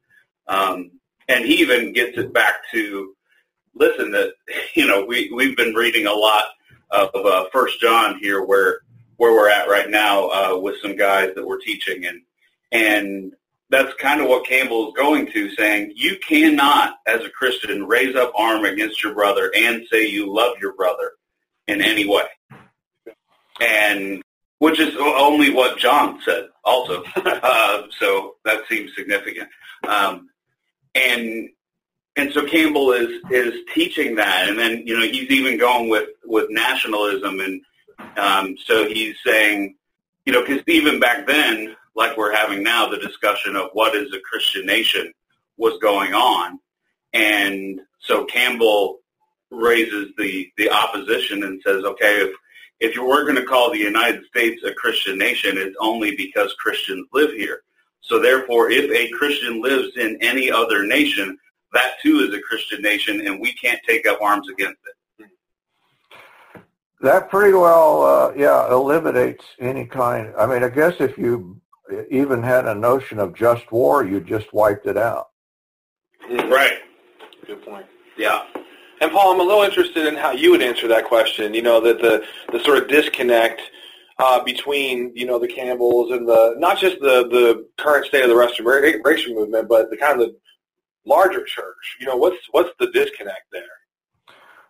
Um, 0.47 0.91
and 1.27 1.45
he 1.45 1.55
even 1.55 1.93
gets 1.93 2.17
it 2.17 2.33
back 2.33 2.55
to 2.71 3.15
listen 3.75 4.11
that 4.11 4.33
you 4.75 4.87
know 4.87 5.05
we 5.05 5.31
we've 5.31 5.57
been 5.57 5.73
reading 5.73 6.07
a 6.07 6.13
lot 6.13 6.45
of 6.91 7.09
uh, 7.15 7.45
First 7.51 7.79
John 7.81 8.19
here, 8.19 8.43
where 8.43 8.81
where 9.17 9.33
we're 9.33 9.49
at 9.49 9.69
right 9.69 9.89
now 9.89 10.27
uh, 10.29 10.57
with 10.57 10.81
some 10.81 10.95
guys 10.95 11.33
that 11.35 11.45
we're 11.45 11.59
teaching, 11.59 12.05
and 12.05 12.21
and 12.71 13.33
that's 13.69 13.93
kind 13.95 14.21
of 14.21 14.27
what 14.27 14.45
Campbell 14.45 14.89
is 14.89 14.93
going 14.95 15.31
to, 15.31 15.49
saying 15.55 15.93
you 15.95 16.17
cannot, 16.27 16.97
as 17.07 17.21
a 17.21 17.29
Christian, 17.29 17.85
raise 17.85 18.15
up 18.15 18.31
arm 18.37 18.65
against 18.65 19.03
your 19.03 19.13
brother 19.13 19.51
and 19.55 19.85
say 19.91 20.07
you 20.07 20.31
love 20.31 20.57
your 20.61 20.73
brother 20.73 21.13
in 21.67 21.81
any 21.81 22.07
way, 22.07 22.25
and 23.61 24.21
which 24.59 24.79
is 24.79 24.95
only 24.99 25.49
what 25.49 25.77
John 25.77 26.19
said 26.23 26.49
also. 26.63 27.03
uh, 27.15 27.83
so 27.99 28.35
that 28.45 28.67
seems 28.69 28.91
significant, 28.95 29.49
um, 29.87 30.29
and 30.95 31.49
and 32.15 32.31
so 32.31 32.45
Campbell 32.45 32.91
is 32.91 33.21
is 33.31 33.61
teaching 33.73 34.15
that, 34.15 34.49
and 34.49 34.57
then 34.57 34.85
you 34.85 34.97
know 34.97 35.05
he's 35.05 35.29
even 35.29 35.57
going 35.57 35.89
with 35.89 36.09
with 36.25 36.49
nationalism 36.49 37.39
and 37.39 37.61
um, 38.17 38.55
so 38.65 38.87
he's 38.87 39.15
saying, 39.25 39.75
you 40.25 40.33
know, 40.33 40.41
because 40.41 40.63
even 40.67 40.99
back 40.99 41.27
then, 41.27 41.75
like 41.95 42.17
we're 42.17 42.33
having 42.33 42.63
now, 42.63 42.87
the 42.87 42.97
discussion 42.97 43.55
of 43.55 43.69
what 43.73 43.95
is 43.95 44.13
a 44.13 44.19
Christian 44.19 44.65
nation 44.65 45.13
was 45.57 45.77
going 45.79 46.13
on. 46.13 46.59
And 47.13 47.81
so 47.99 48.25
Campbell 48.25 48.99
raises 49.51 50.11
the, 50.17 50.51
the 50.57 50.69
opposition 50.69 51.43
and 51.43 51.61
says, 51.65 51.83
okay, 51.83 52.21
if, 52.21 52.35
if 52.79 52.95
you 52.95 53.05
were 53.05 53.23
going 53.23 53.35
to 53.35 53.45
call 53.45 53.71
the 53.71 53.77
United 53.77 54.25
States 54.25 54.63
a 54.65 54.73
Christian 54.73 55.17
nation, 55.17 55.57
it's 55.57 55.75
only 55.79 56.15
because 56.15 56.53
Christians 56.55 57.07
live 57.13 57.31
here. 57.31 57.61
So 58.01 58.19
therefore, 58.19 58.71
if 58.71 58.89
a 58.91 59.09
Christian 59.15 59.61
lives 59.61 59.95
in 59.95 60.17
any 60.21 60.51
other 60.51 60.85
nation, 60.85 61.37
that 61.73 61.93
too 62.01 62.19
is 62.19 62.33
a 62.33 62.41
Christian 62.41 62.81
nation, 62.81 63.25
and 63.25 63.39
we 63.39 63.53
can't 63.53 63.79
take 63.87 64.07
up 64.07 64.21
arms 64.21 64.49
against 64.49 64.79
it 64.85 64.95
that 67.03 67.29
pretty 67.29 67.53
well, 67.53 68.01
uh, 68.01 68.33
yeah, 68.35 68.71
eliminates 68.71 69.43
any 69.59 69.85
kind. 69.85 70.33
I 70.39 70.45
mean, 70.47 70.63
I 70.63 70.69
guess 70.69 70.95
if 70.99 71.17
you 71.17 71.59
even 72.09 72.41
had 72.41 72.65
a 72.65 72.73
notion 72.73 73.19
of 73.19 73.35
just 73.35 73.69
war, 73.71 74.05
you 74.05 74.21
just 74.21 74.53
wiped 74.53 74.87
it 74.87 74.97
out. 74.97 75.27
Right. 76.29 76.79
Good 77.45 77.63
point. 77.65 77.85
Yeah. 78.17 78.43
And 79.01 79.11
Paul, 79.11 79.33
I'm 79.33 79.41
a 79.41 79.43
little 79.43 79.63
interested 79.63 80.05
in 80.05 80.15
how 80.15 80.31
you 80.31 80.51
would 80.51 80.61
answer 80.61 80.87
that 80.87 81.03
question. 81.03 81.53
You 81.53 81.61
know, 81.61 81.81
that 81.81 81.99
the 81.99 82.25
the 82.53 82.63
sort 82.63 82.77
of 82.77 82.87
disconnect 82.87 83.61
uh, 84.17 84.41
between 84.41 85.11
you 85.13 85.25
know 85.25 85.37
the 85.37 85.47
Campbells 85.47 86.11
and 86.11 86.25
the 86.25 86.55
not 86.57 86.79
just 86.79 87.01
the 87.01 87.27
the 87.27 87.67
current 87.77 88.05
state 88.05 88.23
of 88.23 88.29
the 88.29 88.35
restoration 88.35 89.35
movement, 89.35 89.67
but 89.67 89.89
the 89.89 89.97
kind 89.97 90.21
of 90.21 90.29
the 90.29 90.35
larger 91.05 91.43
church. 91.43 91.97
You 91.99 92.05
know, 92.05 92.15
what's 92.15 92.37
what's 92.51 92.69
the 92.79 92.89
disconnect 92.91 93.51
there? 93.51 93.63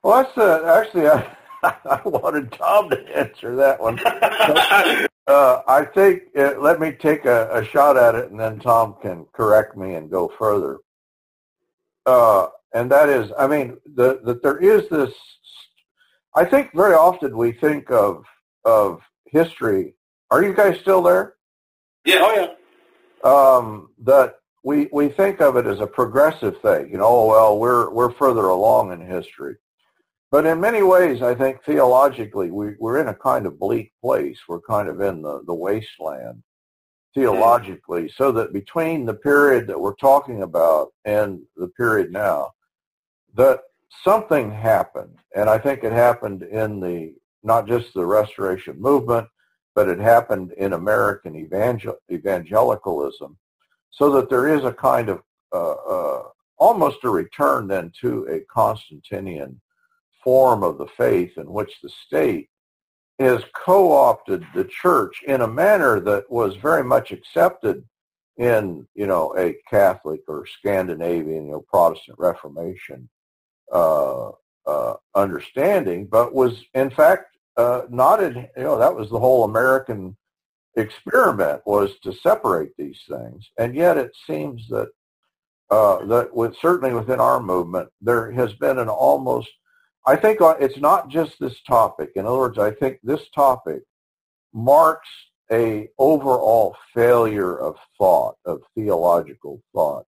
Well, 0.01 0.23
that's 0.23 0.35
uh, 0.35 0.81
actually. 0.81 1.07
I, 1.07 1.37
I 1.85 2.01
wanted 2.03 2.51
Tom 2.51 2.89
to 2.89 3.17
answer 3.17 3.55
that 3.55 3.79
one. 3.79 3.97
uh, 4.05 5.61
I 5.67 5.85
think, 5.85 6.23
uh, 6.37 6.55
let 6.59 6.81
me 6.81 6.91
take 6.91 7.23
a, 7.25 7.49
a, 7.53 7.63
shot 7.63 7.95
at 7.95 8.15
it 8.15 8.31
and 8.31 8.39
then 8.39 8.59
Tom 8.59 8.95
can 9.01 9.25
correct 9.33 9.77
me 9.77 9.95
and 9.95 10.09
go 10.09 10.31
further. 10.37 10.79
Uh, 12.05 12.47
and 12.73 12.91
that 12.91 13.07
is, 13.07 13.31
I 13.37 13.47
mean, 13.47 13.77
the, 13.95 14.19
that 14.25 14.43
there 14.43 14.57
is 14.57 14.89
this, 14.89 15.13
I 16.35 16.43
think 16.43 16.73
very 16.73 16.95
often 16.95 17.37
we 17.37 17.53
think 17.53 17.89
of, 17.89 18.25
of 18.65 19.01
history. 19.27 19.93
Are 20.31 20.43
you 20.43 20.53
guys 20.53 20.79
still 20.81 21.01
there? 21.01 21.35
Yeah. 22.03 22.19
Oh, 22.21 22.33
yeah. 23.23 23.29
Um, 23.29 23.89
that 23.99 24.39
we, 24.63 24.89
we 24.91 25.07
think 25.07 25.39
of 25.39 25.55
it 25.55 25.65
as 25.65 25.79
a 25.79 25.87
progressive 25.87 26.59
thing. 26.61 26.89
You 26.91 26.97
know, 26.97 27.07
oh, 27.07 27.27
well, 27.27 27.59
we're, 27.59 27.89
we're 27.89 28.11
further 28.11 28.47
along 28.47 28.91
in 28.91 28.99
history. 28.99 29.55
But 30.33 30.47
in 30.47 30.59
many 30.59 30.81
ways, 30.81 31.21
I 31.21 31.35
think 31.35 31.63
theologically, 31.63 32.49
we, 32.49 32.71
we're 32.79 32.99
in 32.99 33.09
a 33.09 33.13
kind 33.13 33.45
of 33.45 33.59
bleak 33.59 33.93
place. 34.01 34.39
We're 34.47 34.61
kind 34.61 34.89
of 34.89 34.99
in 34.99 35.21
the, 35.21 35.43
the 35.45 35.53
wasteland 35.53 36.41
theologically, 37.13 38.09
so 38.09 38.31
that 38.31 38.51
between 38.51 39.05
the 39.05 39.13
period 39.13 39.67
that 39.67 39.79
we're 39.79 39.93
talking 39.93 40.41
about 40.41 40.91
and 41.05 41.39
the 41.55 41.67
period 41.67 42.11
now, 42.11 42.49
that 43.35 43.59
something 44.03 44.49
happened. 44.49 45.19
And 45.35 45.51
I 45.51 45.59
think 45.59 45.83
it 45.83 45.91
happened 45.91 46.41
in 46.41 46.79
the 46.79 47.13
not 47.43 47.67
just 47.67 47.93
the 47.93 48.03
Restoration 48.03 48.81
movement, 48.81 49.27
but 49.75 49.87
it 49.87 49.99
happened 49.99 50.53
in 50.53 50.73
American 50.73 51.35
evangel- 51.35 52.01
evangelicalism, 52.11 53.37
so 53.91 54.09
that 54.13 54.31
there 54.31 54.47
is 54.47 54.63
a 54.65 54.73
kind 54.73 55.09
of 55.09 55.21
uh, 55.53 55.73
uh, 55.73 56.23
almost 56.57 57.03
a 57.03 57.09
return 57.11 57.67
then 57.67 57.91
to 58.01 58.25
a 58.31 58.39
Constantinian 58.51 59.61
form 60.23 60.63
of 60.63 60.77
the 60.77 60.87
faith 60.87 61.37
in 61.37 61.51
which 61.51 61.73
the 61.81 61.89
state 62.07 62.49
has 63.19 63.43
co-opted 63.53 64.45
the 64.55 64.65
church 64.65 65.21
in 65.27 65.41
a 65.41 65.47
manner 65.47 65.99
that 65.99 66.29
was 66.29 66.55
very 66.55 66.83
much 66.83 67.11
accepted 67.11 67.83
in, 68.37 68.87
you 68.95 69.05
know, 69.05 69.35
a 69.37 69.55
Catholic 69.69 70.21
or 70.27 70.45
Scandinavian, 70.45 71.45
you 71.45 71.51
know, 71.51 71.65
Protestant 71.71 72.17
Reformation 72.17 73.07
uh, 73.71 74.31
uh, 74.65 74.93
understanding, 75.13 76.07
but 76.07 76.33
was 76.33 76.63
in 76.73 76.89
fact 76.89 77.37
uh, 77.57 77.83
not 77.89 78.23
in, 78.23 78.35
you 78.57 78.63
know, 78.63 78.79
that 78.79 78.95
was 78.95 79.09
the 79.09 79.19
whole 79.19 79.43
American 79.43 80.17
experiment 80.75 81.61
was 81.65 81.91
to 81.99 82.13
separate 82.13 82.71
these 82.77 82.99
things. 83.07 83.49
And 83.59 83.75
yet 83.75 83.97
it 83.97 84.11
seems 84.25 84.67
that, 84.69 84.89
uh, 85.69 86.05
that 86.05 86.35
with, 86.35 86.55
certainly 86.57 86.93
within 86.95 87.19
our 87.19 87.39
movement, 87.39 87.89
there 88.01 88.31
has 88.31 88.53
been 88.53 88.79
an 88.79 88.89
almost, 88.89 89.49
I 90.05 90.15
think 90.15 90.41
uh, 90.41 90.55
it's 90.59 90.79
not 90.79 91.09
just 91.09 91.39
this 91.39 91.61
topic. 91.61 92.11
In 92.15 92.25
other 92.25 92.37
words, 92.37 92.57
I 92.57 92.71
think 92.71 92.99
this 93.03 93.29
topic 93.33 93.83
marks 94.53 95.09
a 95.51 95.89
overall 95.97 96.75
failure 96.93 97.57
of 97.57 97.75
thought, 97.97 98.35
of 98.45 98.61
theological 98.75 99.61
thought. 99.73 100.05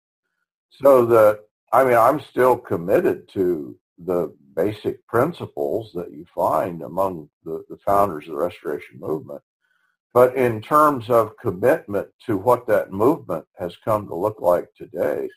So 0.81 1.05
that, 1.05 1.41
I 1.71 1.83
mean, 1.83 1.97
I'm 1.97 2.19
still 2.19 2.57
committed 2.57 3.29
to 3.33 3.77
the 3.97 4.33
basic 4.55 5.05
principles 5.07 5.91
that 5.93 6.11
you 6.11 6.25
find 6.33 6.81
among 6.81 7.29
the, 7.43 7.63
the 7.69 7.77
founders 7.85 8.25
of 8.25 8.33
the 8.33 8.39
Restoration 8.39 8.99
Movement. 8.99 9.41
But 10.13 10.35
in 10.35 10.61
terms 10.61 11.09
of 11.09 11.37
commitment 11.37 12.07
to 12.25 12.37
what 12.37 12.67
that 12.67 12.91
movement 12.91 13.45
has 13.57 13.75
come 13.83 14.07
to 14.07 14.15
look 14.15 14.39
like 14.39 14.69
today, 14.75 15.29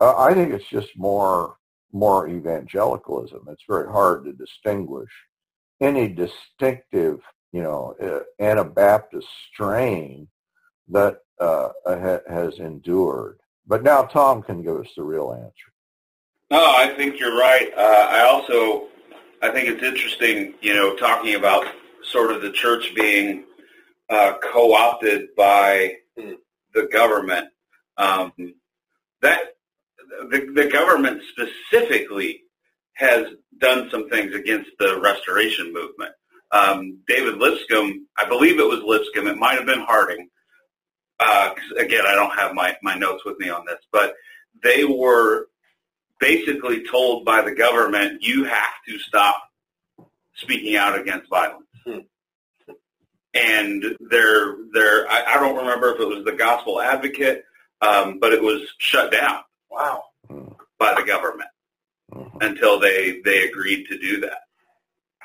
uh, 0.00 0.16
I 0.16 0.34
think 0.34 0.52
it's 0.52 0.68
just 0.68 0.96
more 0.96 1.56
more 1.94 2.28
evangelicalism. 2.28 3.46
It's 3.48 3.62
very 3.66 3.90
hard 3.90 4.24
to 4.24 4.32
distinguish 4.32 5.10
any 5.80 6.08
distinctive, 6.08 7.20
you 7.52 7.62
know, 7.62 7.94
uh, 8.02 8.42
Anabaptist 8.42 9.28
strain 9.52 10.28
that 10.88 11.20
uh, 11.40 11.70
ha- 11.86 12.20
has 12.28 12.58
endured. 12.58 13.38
But 13.66 13.82
now 13.82 14.02
Tom 14.02 14.42
can 14.42 14.62
give 14.62 14.76
us 14.76 14.90
the 14.96 15.02
real 15.02 15.32
answer. 15.32 15.72
No, 16.50 16.60
I 16.60 16.94
think 16.96 17.18
you're 17.18 17.38
right. 17.38 17.72
Uh, 17.76 18.08
I 18.10 18.20
also, 18.20 18.88
I 19.40 19.50
think 19.50 19.68
it's 19.68 19.82
interesting, 19.82 20.54
you 20.60 20.74
know, 20.74 20.94
talking 20.96 21.36
about 21.36 21.66
sort 22.02 22.32
of 22.32 22.42
the 22.42 22.52
church 22.52 22.92
being 22.94 23.44
uh, 24.10 24.34
co-opted 24.42 25.34
by 25.36 25.96
the 26.16 26.88
government. 26.92 27.48
Um, 27.96 28.32
that 29.22 29.53
the, 30.30 30.52
the 30.54 30.70
government 30.70 31.22
specifically 31.30 32.42
has 32.94 33.26
done 33.58 33.88
some 33.90 34.08
things 34.08 34.34
against 34.34 34.70
the 34.78 35.00
restoration 35.00 35.72
movement. 35.72 36.12
Um, 36.52 36.98
David 37.08 37.38
Lipscomb, 37.38 38.06
I 38.16 38.28
believe 38.28 38.58
it 38.58 38.68
was 38.68 38.80
Lipscomb. 38.84 39.26
It 39.26 39.36
might 39.36 39.56
have 39.56 39.66
been 39.66 39.80
Harding. 39.80 40.28
Uh, 41.18 41.54
again, 41.78 42.04
I 42.06 42.14
don't 42.14 42.36
have 42.38 42.54
my, 42.54 42.76
my 42.82 42.94
notes 42.94 43.24
with 43.24 43.38
me 43.38 43.48
on 43.48 43.64
this, 43.66 43.78
but 43.92 44.14
they 44.62 44.84
were 44.84 45.48
basically 46.20 46.84
told 46.88 47.24
by 47.24 47.42
the 47.42 47.54
government, 47.54 48.22
you 48.22 48.44
have 48.44 48.72
to 48.88 48.98
stop 48.98 49.42
speaking 50.36 50.76
out 50.76 50.98
against 50.98 51.28
violence. 51.28 51.66
Hmm. 51.84 51.98
And 53.34 53.84
they're, 54.10 54.56
they're, 54.72 55.10
I, 55.10 55.34
I, 55.34 55.40
don't 55.40 55.56
remember 55.56 55.92
if 55.92 56.00
it 56.00 56.06
was 56.06 56.24
the 56.24 56.32
Gospel 56.32 56.80
Advocate, 56.80 57.44
um, 57.80 58.20
but 58.20 58.32
it 58.32 58.40
was 58.40 58.62
shut 58.78 59.10
down. 59.10 59.40
Wow. 59.74 60.04
By 60.78 60.94
the 60.94 61.04
government 61.04 61.50
mm-hmm. 62.12 62.38
until 62.40 62.78
they, 62.80 63.20
they 63.24 63.48
agreed 63.48 63.86
to 63.88 63.98
do 63.98 64.20
that. 64.20 64.38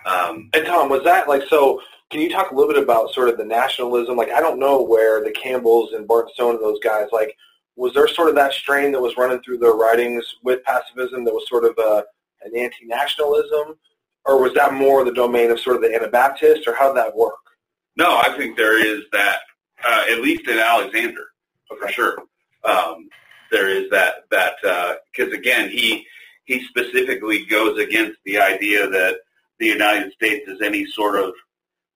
Um, 0.05 0.49
and 0.53 0.65
Tom, 0.65 0.89
was 0.89 1.03
that 1.03 1.27
like, 1.27 1.43
so 1.49 1.81
can 2.09 2.21
you 2.21 2.29
talk 2.29 2.51
a 2.51 2.55
little 2.55 2.73
bit 2.73 2.81
about 2.81 3.13
sort 3.13 3.29
of 3.29 3.37
the 3.37 3.45
nationalism? 3.45 4.17
Like, 4.17 4.31
I 4.31 4.39
don't 4.39 4.59
know 4.59 4.81
where 4.81 5.23
the 5.23 5.31
Campbells 5.31 5.93
and 5.93 6.07
Barton 6.07 6.33
Stone 6.33 6.55
and 6.55 6.63
those 6.63 6.79
guys, 6.79 7.07
like, 7.11 7.35
was 7.75 7.93
there 7.93 8.07
sort 8.07 8.29
of 8.29 8.35
that 8.35 8.53
strain 8.53 8.91
that 8.91 9.01
was 9.01 9.15
running 9.17 9.41
through 9.41 9.59
their 9.59 9.73
writings 9.73 10.25
with 10.43 10.63
pacifism 10.63 11.23
that 11.23 11.33
was 11.33 11.47
sort 11.47 11.63
of 11.63 11.77
a, 11.77 12.03
an 12.43 12.55
anti-nationalism, 12.57 13.77
or 14.25 14.41
was 14.41 14.53
that 14.55 14.73
more 14.73 15.05
the 15.05 15.13
domain 15.13 15.51
of 15.51 15.59
sort 15.59 15.75
of 15.75 15.81
the 15.81 15.93
Anabaptist, 15.95 16.67
or 16.67 16.73
how 16.73 16.87
did 16.87 16.97
that 16.97 17.15
work? 17.15 17.39
No, 17.95 18.17
I 18.17 18.33
think 18.37 18.57
there 18.57 18.85
is 18.85 19.03
that, 19.11 19.39
uh, 19.85 20.05
at 20.09 20.21
least 20.21 20.47
in 20.47 20.57
Alexander, 20.57 21.27
okay. 21.71 21.81
for 21.81 21.87
sure. 21.89 22.17
Um, 22.63 23.07
there 23.51 23.69
is 23.69 23.89
that 23.91 24.25
that 24.31 24.55
because 24.61 25.33
uh, 25.33 25.37
again, 25.37 25.69
he 25.69 26.05
he 26.45 26.65
specifically 26.65 27.45
goes 27.45 27.77
against 27.77 28.17
the 28.25 28.39
idea 28.39 28.87
that 28.89 29.17
the 29.59 29.67
United 29.67 30.11
States 30.13 30.47
is 30.47 30.61
any 30.61 30.85
sort 30.85 31.19
of 31.19 31.33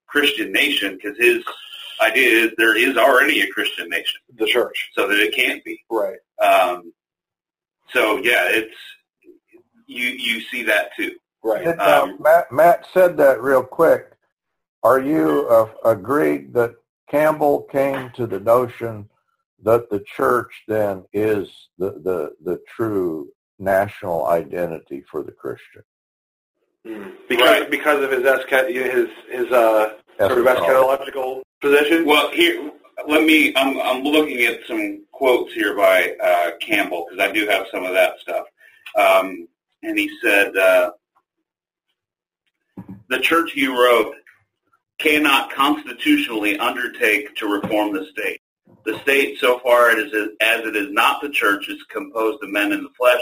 Christian 0.08 0.52
nation 0.52 0.96
because 0.96 1.18
his 1.18 1.44
idea 2.02 2.46
is 2.46 2.52
there 2.58 2.78
is 2.78 2.98
already 2.98 3.42
a 3.42 3.48
Christian 3.48 3.90
nation, 3.90 4.20
the 4.38 4.46
church, 4.46 4.92
so 4.94 5.08
that 5.08 5.20
it 5.20 5.36
can't 5.36 5.64
be 5.64 5.84
right. 5.90 6.20
Um, 6.40 6.94
so 7.92 8.18
yeah, 8.18 8.48
it's 8.50 8.76
you 9.88 10.08
you 10.08 10.42
see 10.42 10.64
that 10.64 10.96
too. 10.96 11.12
Right. 11.44 11.68
Um, 11.80 12.18
Matt, 12.20 12.52
Matt 12.52 12.86
said 12.94 13.18
that 13.18 13.42
real 13.42 13.64
quick. 13.64 14.12
Are 14.84 15.02
you 15.02 15.48
uh, 15.50 15.70
agreed 15.90 16.54
that 16.54 16.76
Campbell 17.10 17.64
came 17.64 18.12
to 18.16 18.28
the 18.28 18.40
notion 18.40 19.10
that 19.64 19.90
the 19.90 20.00
church 20.02 20.64
then 20.68 21.04
is 21.14 21.50
the, 21.78 21.92
the, 21.92 22.36
the 22.44 22.60
true 22.68 23.30
national 23.60 24.28
identity 24.28 25.04
for 25.10 25.24
the 25.24 25.32
Christian? 25.32 25.84
Mm. 26.86 27.14
Because 27.30 27.50
right. 27.50 27.72
because 27.72 28.04
of 28.04 28.12
his 28.12 28.24
his 28.24 29.10
his 29.32 29.52
uh, 29.52 29.94
sort 30.20 30.40
of 30.40 30.46
eschatological 30.46 31.42
position? 31.62 32.06
Well, 32.06 32.30
here, 32.32 32.72
let 33.08 33.24
me, 33.24 33.54
I'm, 33.56 33.80
I'm 33.80 34.04
looking 34.04 34.42
at 34.44 34.60
some 34.68 35.06
quotes 35.12 35.54
here 35.54 35.76
by 35.76 36.16
uh, 36.22 36.52
Campbell 36.60 37.08
because 37.10 37.28
I 37.28 37.32
do 37.32 37.48
have 37.48 37.66
some 37.72 37.86
of 37.86 37.94
that 37.94 38.20
stuff. 38.20 38.46
Um, 39.00 39.48
and 39.82 39.98
he 39.98 40.10
said, 40.22 40.56
uh, 40.56 40.92
the 43.10 43.20
church 43.20 43.52
he 43.54 43.68
wrote 43.68 44.14
cannot 45.00 45.52
constitutionally 45.52 46.58
undertake 46.58 47.36
to 47.36 47.48
reform 47.48 47.94
the 47.94 48.06
state. 48.12 48.42
The 48.86 49.00
state, 49.00 49.40
so 49.40 49.60
far 49.60 49.92
as 49.92 50.12
it 50.12 50.76
is 50.76 50.92
not 50.92 51.22
the 51.22 51.30
church, 51.30 51.70
is 51.70 51.82
composed 51.90 52.44
of 52.44 52.50
men 52.50 52.72
in 52.72 52.84
the 52.84 52.90
flesh, 52.98 53.22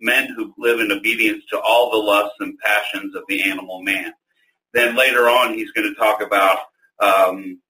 men 0.00 0.28
who 0.36 0.54
live 0.58 0.80
in 0.80 0.92
obedience 0.92 1.44
to 1.50 1.58
all 1.58 1.90
the 1.90 1.96
lusts 1.96 2.36
and 2.40 2.58
passions 2.58 3.14
of 3.14 3.22
the 3.28 3.42
animal 3.42 3.82
man. 3.82 4.12
Then 4.74 4.96
later 4.96 5.28
on, 5.28 5.54
he's 5.54 5.70
going 5.72 5.88
to 5.88 5.98
talk 5.98 6.20
about 6.22 6.58
um, 7.00 7.60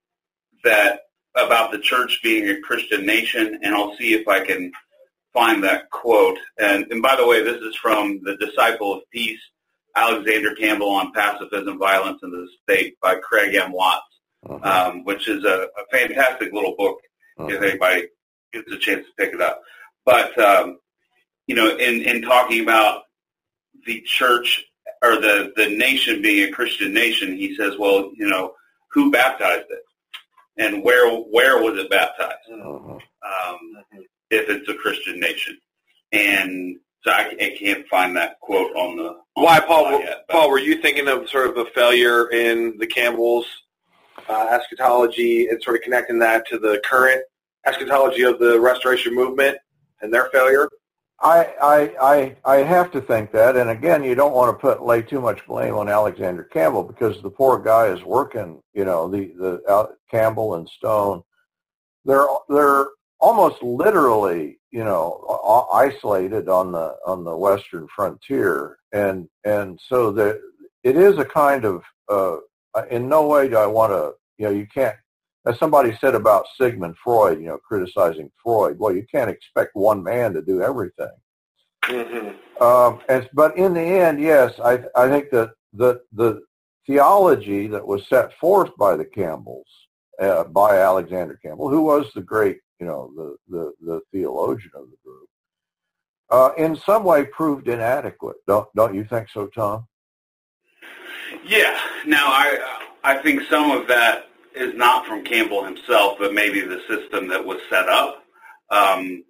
that 0.64 1.00
about 1.37 1.71
the 1.71 1.78
church 1.78 2.21
being 2.23 2.49
a 2.49 2.61
Christian 2.61 3.07
nation, 3.07 3.61
and 3.62 3.75
I'll 3.75 3.97
see 3.97 4.14
if 4.14 4.26
I 4.26 4.45
can 4.45 4.73
find 5.33 5.62
that 5.62 5.90
quote. 5.90 6.38
And, 6.59 6.87
and 6.90 7.02
by 7.02 7.16
the 7.16 7.26
way, 7.26 7.42
this 7.42 7.61
is 7.62 7.76
from 7.76 8.21
the 8.25 8.37
Disciple 8.37 8.95
of 8.95 9.02
Peace, 9.12 9.40
Alexander 9.95 10.54
Campbell 10.54 10.90
on 10.90 11.12
Pacifism, 11.12 11.78
Violence, 11.78 12.18
and 12.23 12.33
the 12.33 12.49
State 12.62 12.99
by 13.00 13.16
Craig 13.16 13.54
M. 13.54 13.73
Watts, 13.73 14.04
uh-huh. 14.49 14.90
um, 14.90 15.04
which 15.04 15.28
is 15.28 15.45
a, 15.45 15.68
a, 15.76 15.97
fantastic 15.97 16.52
little 16.52 16.75
book 16.76 16.99
uh-huh. 17.38 17.49
if 17.49 17.62
anybody 17.62 18.09
gets 18.52 18.71
a 18.73 18.78
chance 18.78 19.07
to 19.07 19.12
pick 19.16 19.35
it 19.35 19.40
up. 19.40 19.62
But, 20.04 20.38
um, 20.38 20.78
you 21.47 21.54
know, 21.54 21.76
in, 21.76 22.02
in 22.02 22.23
talking 22.23 22.62
about 22.62 23.02
the 23.87 24.00
church 24.02 24.64
or 25.02 25.16
the, 25.16 25.52
the 25.57 25.68
nation 25.76 26.23
being 26.23 26.49
a 26.49 26.52
Christian 26.52 26.92
nation, 26.92 27.37
he 27.37 27.54
says, 27.57 27.75
well, 27.78 28.11
you 28.14 28.28
know, 28.28 28.54
who 28.90 29.11
baptized 29.11 29.66
it? 29.71 29.83
and 30.59 30.83
where 30.83 31.11
where 31.16 31.62
was 31.62 31.78
it 31.78 31.88
baptized? 31.88 32.35
Uh-huh. 32.52 32.95
Um, 32.95 33.59
if 34.30 34.49
it's 34.50 34.68
a 34.68 34.75
Christian 34.75 35.18
nation, 35.18 35.59
and 36.12 36.76
so 37.02 37.12
I, 37.12 37.35
I, 37.40 37.57
can't 37.59 37.87
find 37.88 38.16
that 38.16 38.40
quote 38.40 38.75
on 38.76 38.97
the. 38.97 39.09
On 39.09 39.45
Why, 39.45 39.61
Paul? 39.61 40.00
Yet, 40.00 40.28
Paul, 40.28 40.50
were 40.50 40.59
you 40.59 40.83
thinking 40.83 41.09
of 41.09 41.28
sort 41.30 41.49
of 41.49 41.57
a 41.57 41.71
failure 41.71 42.30
in 42.30 42.76
the 42.78 42.87
Campbells' 42.87 43.47
uh, 44.28 44.49
eschatology 44.50 45.49
and 45.49 45.62
sort 45.62 45.76
of 45.76 45.82
connecting 45.82 46.18
that 46.18 46.47
to 46.49 46.58
the 46.58 46.80
current 46.85 47.23
eschatology 47.66 48.23
of 48.23 48.38
the 48.38 48.58
Restoration 48.58 49.14
movement 49.14 49.58
and 50.00 50.12
their 50.12 50.28
failure? 50.30 50.68
I, 51.20 51.52
I, 51.61 51.94
I, 52.00 52.37
I 52.44 52.56
have 52.58 52.92
to 52.92 53.00
think 53.00 53.32
that, 53.32 53.56
and 53.56 53.70
again, 53.70 54.04
you 54.04 54.14
don't 54.14 54.35
want 54.35 54.56
to 54.56 54.61
put 54.61 54.85
lay 54.85 55.02
too 55.02 55.20
much 55.20 55.44
blame 55.47 55.75
on 55.75 55.88
Alexander 55.88 56.44
Campbell 56.44 56.85
because 56.85 57.20
the 57.20 57.30
poor 57.30 57.58
guy 57.58 57.87
is 57.87 58.04
working. 58.04 58.61
You 58.73 58.85
know, 58.85 59.08
the 59.08 59.32
the 59.37 59.62
uh, 59.68 59.87
Campbell 60.11 60.54
and 60.54 60.68
Stone, 60.68 61.25
they're 62.04 62.26
they're 62.49 62.87
almost 63.18 63.61
literally, 63.64 64.61
you 64.70 64.85
know, 64.85 65.66
isolated 65.73 66.49
on 66.49 66.70
the 66.70 66.97
on 67.04 67.25
the 67.25 67.37
western 67.37 67.88
frontier, 67.94 68.78
and 68.92 69.28
and 69.44 69.80
so 69.88 70.12
that 70.12 70.40
it 70.85 70.97
is 70.97 71.18
a 71.18 71.25
kind 71.25 71.64
of 71.64 71.82
uh, 72.08 72.37
in 72.90 73.08
no 73.08 73.26
way 73.26 73.48
do 73.48 73.56
I 73.56 73.66
want 73.66 73.92
to, 73.92 74.12
you 74.38 74.46
know, 74.46 74.52
you 74.52 74.66
can't, 74.72 74.96
as 75.46 75.58
somebody 75.58 75.96
said 76.00 76.14
about 76.14 76.46
Sigmund 76.60 76.96
Freud, 77.02 77.40
you 77.40 77.46
know, 77.46 77.58
criticizing 77.58 78.30
Freud, 78.42 78.78
well, 78.78 78.94
you 78.94 79.06
can't 79.10 79.30
expect 79.30 79.70
one 79.75 80.02
man 80.02 80.32
to 80.34 80.42
do 80.42 80.62
everything. 80.62 81.16
Mm-hmm. 81.84 82.62
Um, 82.62 83.00
and, 83.08 83.28
but 83.32 83.56
in 83.56 83.72
the 83.72 83.80
end, 83.80 84.20
yes, 84.20 84.52
I, 84.62 84.84
I 84.94 85.08
think 85.08 85.30
that 85.30 85.52
the, 85.72 86.02
the 86.12 86.42
theology 86.87 87.66
that 87.68 87.87
was 87.87 88.06
set 88.06 88.32
forth 88.38 88.76
by 88.76 88.96
the 88.96 89.04
Campbells, 89.04 89.66
uh, 90.20 90.44
by 90.44 90.78
Alexander 90.78 91.38
Campbell, 91.42 91.70
who 91.70 91.82
was 91.82 92.10
the 92.14 92.20
great, 92.20 92.58
you 92.80 92.87
know, 92.87 93.10
the, 93.16 93.37
the, 93.48 93.72
the 93.80 94.00
theologian 94.12 94.72
of 94.75 94.87
the 94.90 94.96
group, 95.04 95.28
uh, 96.30 96.50
in 96.58 96.76
some 96.76 97.04
way 97.04 97.25
proved 97.25 97.68
inadequate. 97.68 98.37
Don't, 98.46 98.68
don't 98.75 98.94
you 98.94 99.04
think 99.04 99.28
so, 99.30 99.46
Tom? 99.46 99.87
Yeah. 101.45 101.78
Now, 102.07 102.26
I, 102.26 102.78
I 103.04 103.23
think 103.23 103.42
some 103.50 103.71
of 103.71 103.87
that 103.88 104.28
is 104.54 104.75
not 104.75 105.07
from 105.07 105.25
Campbell 105.25 105.64
himself, 105.64 106.16
but 106.18 106.35
maybe 106.35 106.61
the 106.61 106.80
system 106.88 107.28
that 107.28 107.45
was 107.45 107.59
set 107.71 107.88
up. 107.88 108.25
Um, 108.71 109.25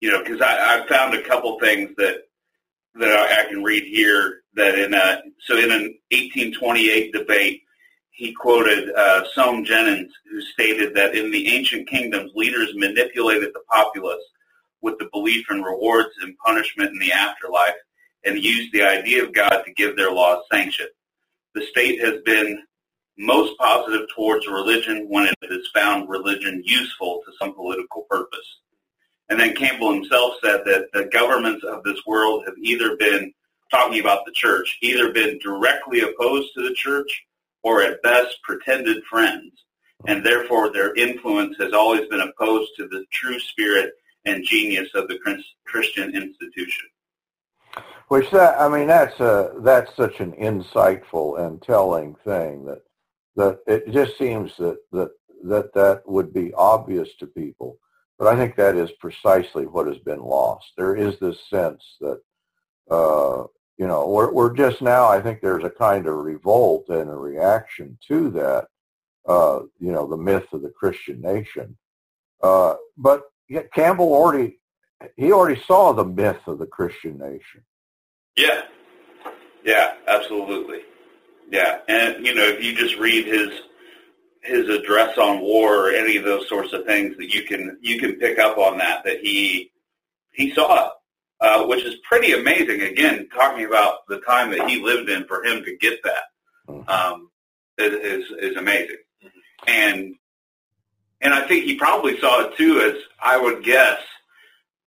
you 0.00 0.10
know, 0.10 0.22
because 0.22 0.40
I, 0.40 0.82
I 0.82 0.88
found 0.88 1.14
a 1.14 1.22
couple 1.22 1.58
things 1.58 1.90
that 1.96 2.22
that 2.94 3.08
I, 3.08 3.42
I 3.42 3.48
can 3.48 3.62
read 3.62 3.84
here. 3.84 4.42
That 4.54 4.78
in 4.78 4.94
a 4.94 5.22
so 5.40 5.56
in 5.56 5.70
an 5.70 5.98
1828 6.10 7.12
debate, 7.12 7.62
he 8.10 8.32
quoted 8.32 8.90
uh, 8.96 9.24
Soame 9.36 9.64
Jenyns, 9.64 10.10
who 10.30 10.40
stated 10.40 10.94
that 10.94 11.14
in 11.14 11.30
the 11.30 11.48
ancient 11.48 11.88
kingdoms, 11.88 12.32
leaders 12.34 12.70
manipulated 12.74 13.50
the 13.54 13.62
populace 13.70 14.24
with 14.80 14.98
the 14.98 15.08
belief 15.12 15.46
in 15.50 15.62
rewards 15.62 16.10
and 16.22 16.36
punishment 16.38 16.90
in 16.90 16.98
the 16.98 17.12
afterlife, 17.12 17.74
and 18.24 18.38
used 18.42 18.72
the 18.72 18.82
idea 18.82 19.24
of 19.24 19.32
God 19.32 19.62
to 19.64 19.72
give 19.72 19.96
their 19.96 20.12
laws 20.12 20.42
sanction. 20.50 20.86
The 21.58 21.66
state 21.66 22.00
has 22.02 22.20
been 22.24 22.62
most 23.16 23.58
positive 23.58 24.06
towards 24.14 24.46
religion 24.46 25.06
when 25.08 25.24
it 25.24 25.34
has 25.50 25.66
found 25.74 26.08
religion 26.08 26.62
useful 26.64 27.20
to 27.26 27.32
some 27.36 27.52
political 27.52 28.02
purpose. 28.08 28.60
And 29.28 29.40
then 29.40 29.56
Campbell 29.56 29.92
himself 29.92 30.34
said 30.40 30.60
that 30.66 30.86
the 30.92 31.06
governments 31.06 31.64
of 31.64 31.82
this 31.82 32.00
world 32.06 32.44
have 32.46 32.54
either 32.62 32.96
been, 32.96 33.34
talking 33.72 33.98
about 33.98 34.24
the 34.24 34.30
church, 34.30 34.78
either 34.82 35.12
been 35.12 35.40
directly 35.40 36.02
opposed 36.02 36.54
to 36.54 36.62
the 36.62 36.74
church 36.74 37.24
or 37.64 37.82
at 37.82 38.00
best 38.02 38.40
pretended 38.44 39.02
friends. 39.10 39.50
And 40.06 40.24
therefore 40.24 40.72
their 40.72 40.94
influence 40.94 41.56
has 41.58 41.72
always 41.72 42.06
been 42.06 42.20
opposed 42.20 42.70
to 42.76 42.86
the 42.86 43.04
true 43.10 43.40
spirit 43.40 43.94
and 44.24 44.44
genius 44.44 44.90
of 44.94 45.08
the 45.08 45.18
Christian 45.66 46.14
institution. 46.14 46.86
Which 48.08 48.30
that 48.30 48.60
I 48.60 48.68
mean 48.68 48.86
that's 48.86 49.20
a 49.20 49.52
that's 49.60 49.94
such 49.94 50.20
an 50.20 50.32
insightful 50.32 51.38
and 51.44 51.60
telling 51.62 52.14
thing 52.24 52.64
that 52.64 52.82
that 53.36 53.60
it 53.66 53.90
just 53.92 54.16
seems 54.16 54.56
that 54.56 54.78
that 54.92 55.10
that 55.44 55.74
that 55.74 56.02
would 56.06 56.32
be 56.32 56.52
obvious 56.54 57.14
to 57.16 57.26
people 57.26 57.78
but 58.18 58.26
I 58.26 58.36
think 58.36 58.56
that 58.56 58.76
is 58.76 58.90
precisely 58.92 59.66
what 59.66 59.86
has 59.86 59.98
been 59.98 60.20
lost. 60.20 60.72
There 60.76 60.96
is 60.96 61.18
this 61.18 61.38
sense 61.48 61.82
that, 62.00 62.20
uh, 62.90 63.44
you 63.76 63.86
know, 63.86 64.08
we're, 64.08 64.32
we're 64.32 64.54
just 64.54 64.82
now, 64.82 65.06
I 65.06 65.20
think 65.20 65.40
there's 65.40 65.62
a 65.62 65.70
kind 65.70 66.06
of 66.06 66.16
revolt 66.16 66.88
and 66.88 67.08
a 67.08 67.14
reaction 67.14 67.96
to 68.08 68.30
that, 68.30 68.66
uh, 69.28 69.60
you 69.78 69.92
know, 69.92 70.08
the 70.08 70.16
myth 70.16 70.52
of 70.52 70.62
the 70.62 70.70
Christian 70.70 71.20
nation. 71.20 71.76
Uh, 72.42 72.74
but 72.96 73.22
yet 73.48 73.72
Campbell 73.72 74.12
already, 74.12 74.57
he 75.16 75.32
already 75.32 75.60
saw 75.66 75.92
the 75.92 76.04
myth 76.04 76.40
of 76.46 76.58
the 76.58 76.66
Christian 76.66 77.18
nation. 77.18 77.62
Yeah. 78.36 78.62
Yeah, 79.64 79.94
absolutely. 80.06 80.80
Yeah. 81.50 81.80
And, 81.88 82.24
you 82.24 82.34
know, 82.34 82.44
if 82.44 82.62
you 82.62 82.74
just 82.74 82.96
read 82.96 83.26
his 83.26 83.50
his 84.42 84.68
address 84.68 85.18
on 85.18 85.40
war 85.40 85.88
or 85.88 85.90
any 85.90 86.16
of 86.16 86.24
those 86.24 86.48
sorts 86.48 86.72
of 86.72 86.84
things 86.86 87.16
that 87.18 87.34
you 87.34 87.42
can 87.42 87.76
you 87.80 87.98
can 87.98 88.14
pick 88.14 88.38
up 88.38 88.56
on 88.56 88.78
that 88.78 89.04
that 89.04 89.18
he 89.20 89.70
he 90.32 90.54
saw 90.54 90.90
uh, 91.40 91.64
which 91.66 91.84
is 91.84 91.96
pretty 92.08 92.32
amazing. 92.32 92.82
Again, 92.82 93.28
talking 93.32 93.64
about 93.64 94.06
the 94.08 94.20
time 94.20 94.50
that 94.50 94.68
he 94.68 94.82
lived 94.82 95.08
in 95.08 95.24
for 95.26 95.44
him 95.44 95.64
to 95.64 95.76
get 95.76 96.02
that 96.02 96.22
mm-hmm. 96.68 96.88
um, 96.88 97.30
is, 97.78 98.24
is 98.40 98.56
amazing, 98.56 98.96
and 99.66 100.14
and 101.20 101.34
I 101.34 101.46
think 101.46 101.64
he 101.64 101.76
probably 101.76 102.18
saw 102.20 102.46
it 102.46 102.56
too, 102.56 102.80
as 102.80 103.02
I 103.22 103.36
would 103.36 103.64
guess. 103.64 104.00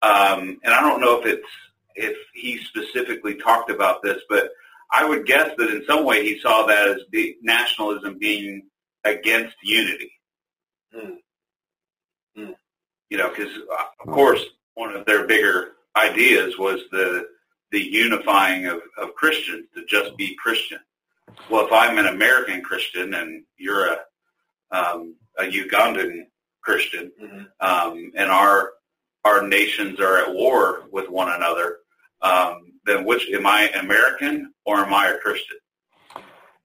Um, 0.02 0.58
and 0.64 0.74
I 0.74 0.80
don't 0.80 1.00
know 1.00 1.20
if 1.20 1.26
it's 1.26 1.48
if 1.94 2.16
he 2.34 2.58
specifically 2.58 3.36
talked 3.36 3.70
about 3.70 4.02
this, 4.02 4.20
but 4.28 4.50
I 4.90 5.08
would 5.08 5.26
guess 5.26 5.50
that 5.56 5.70
in 5.70 5.84
some 5.86 6.04
way 6.04 6.24
he 6.24 6.40
saw 6.40 6.66
that 6.66 6.88
as 6.88 7.02
the 7.10 7.36
nationalism 7.42 8.18
being 8.18 8.68
against 9.04 9.56
unity. 9.62 10.12
Mm. 10.94 11.16
Mm. 12.36 12.54
You 13.10 13.18
know, 13.18 13.28
because 13.28 13.54
uh, 13.56 13.84
of 14.00 14.12
course 14.12 14.42
one 14.74 14.94
of 14.94 15.06
their 15.06 15.26
bigger 15.26 15.72
ideas 15.96 16.58
was 16.58 16.80
the 16.90 17.28
the 17.70 17.80
unifying 17.80 18.66
of, 18.66 18.80
of 18.98 19.14
Christians 19.14 19.66
to 19.74 19.84
just 19.86 20.16
be 20.16 20.36
Christian. 20.36 20.78
Well, 21.50 21.66
if 21.66 21.72
I'm 21.72 21.96
an 21.96 22.06
American 22.06 22.60
Christian 22.62 23.14
and 23.14 23.44
you're 23.56 23.86
a 23.86 23.98
um, 24.70 25.16
a 25.38 25.44
Ugandan 25.44 26.26
Christian, 26.62 27.12
mm-hmm. 27.20 27.42
um, 27.60 28.12
and 28.14 28.30
our 28.30 28.72
our 29.24 29.46
nations 29.46 30.00
are 30.00 30.18
at 30.18 30.34
war 30.34 30.84
with 30.90 31.08
one 31.08 31.32
another, 31.32 31.78
um, 32.22 32.72
then 32.84 33.04
which 33.04 33.30
am 33.30 33.46
I 33.46 33.68
American 33.80 34.52
or 34.64 34.78
am 34.78 34.92
I 34.92 35.08
a 35.08 35.18
Christian? 35.18 35.58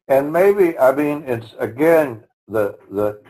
And 0.08 0.32
maybe 0.32 0.78
I 0.78 0.94
mean 0.94 1.24
it's 1.28 1.54
again 1.60 2.24
the 2.48 2.78
the 2.92 3.22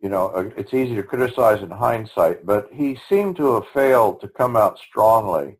you 0.00 0.08
know 0.08 0.28
uh, 0.28 0.50
it's 0.56 0.74
easy 0.74 0.94
to 0.96 1.02
criticize 1.02 1.62
in 1.62 1.70
hindsight, 1.70 2.44
but 2.44 2.68
he 2.72 2.98
seemed 3.08 3.36
to 3.36 3.54
have 3.54 3.68
failed 3.68 4.20
to 4.20 4.28
come 4.28 4.56
out 4.56 4.78
strongly 4.78 5.56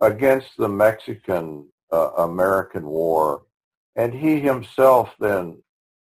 against 0.00 0.48
the 0.58 0.68
Mexican 0.68 1.68
uh, 1.92 2.10
American 2.18 2.84
War, 2.84 3.42
and 3.94 4.12
he 4.12 4.40
himself 4.40 5.10
then 5.20 5.62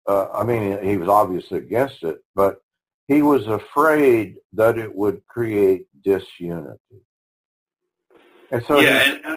uh, 0.07 0.29
I 0.33 0.45
mean 0.45 0.85
he 0.85 0.99
was 0.99 1.09
obviously 1.09 1.59
against 1.59 2.03
it, 2.03 2.23
but 2.35 2.61
he 3.09 3.23
was 3.23 3.47
afraid 3.47 4.37
that 4.53 4.79
it 4.79 4.95
would 4.95 5.25
create 5.27 5.87
disunity. 6.03 6.79
And 8.51 8.65
so 8.67 8.81
yeah, 8.81 9.03
he, 9.03 9.11
and, 9.11 9.27
uh, 9.27 9.37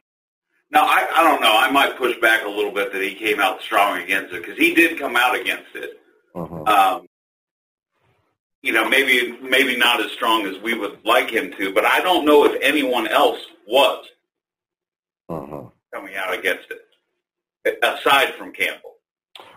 now 0.72 0.84
I, 0.84 1.08
I 1.16 1.24
don't 1.24 1.42
know. 1.42 1.56
I 1.56 1.72
might 1.72 1.98
push 1.98 2.16
back 2.22 2.44
a 2.46 2.50
little 2.50 2.72
bit 2.72 2.94
that 2.94 3.02
he 3.02 3.16
came 3.16 3.40
out 3.40 3.62
strong 3.62 4.02
against 4.02 4.34
it 4.34 4.42
because 4.44 4.58
he 4.58 4.74
did 4.74 5.00
come 5.00 5.16
out 5.16 5.40
against 5.40 5.76
it. 5.76 6.00
Uh-huh. 6.36 6.64
Um, 6.64 7.08
you 8.62 8.74
know, 8.74 8.88
maybe 8.88 9.38
maybe 9.42 9.78
not 9.78 10.04
as 10.04 10.12
strong 10.12 10.46
as 10.46 10.62
we 10.62 10.74
would 10.78 11.00
like 11.06 11.30
him 11.30 11.52
to, 11.58 11.74
but 11.74 11.86
I 11.86 12.02
don't 12.02 12.26
know 12.26 12.46
if 12.46 12.60
anyone 12.62 13.08
else 13.08 13.40
was 13.68 14.06
uh-huh. 15.30 15.64
coming 15.94 16.16
out 16.16 16.38
against 16.38 16.68
it, 16.70 17.80
aside 17.84 18.34
from 18.36 18.52
Campbell. 18.52 18.96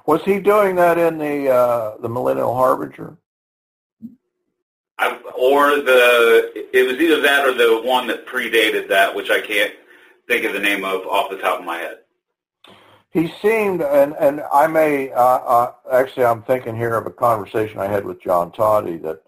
Was 0.06 0.22
he 0.22 0.40
doing 0.40 0.76
that 0.76 0.98
in 0.98 1.18
the 1.18 1.50
uh, 1.50 1.96
the 1.98 2.08
Millennial 2.08 2.54
Harbinger? 2.54 3.18
I, 4.98 5.18
or 5.36 5.76
the 5.82 6.68
it 6.72 6.86
was 6.86 7.00
either 7.00 7.20
that 7.22 7.46
or 7.46 7.54
the 7.54 7.82
one 7.82 8.06
that 8.08 8.26
predated 8.26 8.88
that, 8.88 9.14
which 9.14 9.30
I 9.30 9.40
can't 9.40 9.72
think 10.28 10.44
of 10.44 10.52
the 10.52 10.60
name 10.60 10.84
of 10.84 11.06
off 11.06 11.30
the 11.30 11.38
top 11.38 11.60
of 11.60 11.64
my 11.64 11.78
head. 11.78 11.98
He 13.10 13.32
seemed, 13.42 13.82
and 13.82 14.14
and 14.18 14.42
I 14.52 14.66
may 14.66 15.12
uh, 15.12 15.22
uh, 15.22 15.72
actually, 15.92 16.24
I'm 16.24 16.42
thinking 16.42 16.76
here 16.76 16.94
of 16.94 17.06
a 17.06 17.10
conversation 17.10 17.78
I 17.78 17.86
had 17.86 18.04
with 18.04 18.22
John 18.22 18.52
Toddy 18.52 18.96
that 18.98 19.22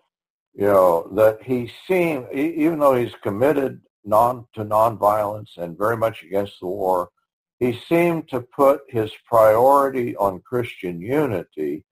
you 0.55 0.66
know 0.66 1.09
that 1.14 1.42
he 1.42 1.70
seemed, 1.87 2.27
even 2.33 2.79
though 2.79 2.94
he's 2.94 3.14
committed 3.22 3.81
non 4.05 4.46
to 4.55 4.64
nonviolence 4.64 5.57
and 5.57 5.77
very 5.77 5.96
much 5.96 6.22
against 6.22 6.61
the 6.61 6.66
war, 6.66 7.11
he 7.59 7.79
seemed 7.88 8.29
to 8.29 8.40
put 8.40 8.83
his 8.88 9.11
priority 9.27 10.16
on 10.16 10.40
Christian 10.40 11.00
unity, 11.00 11.85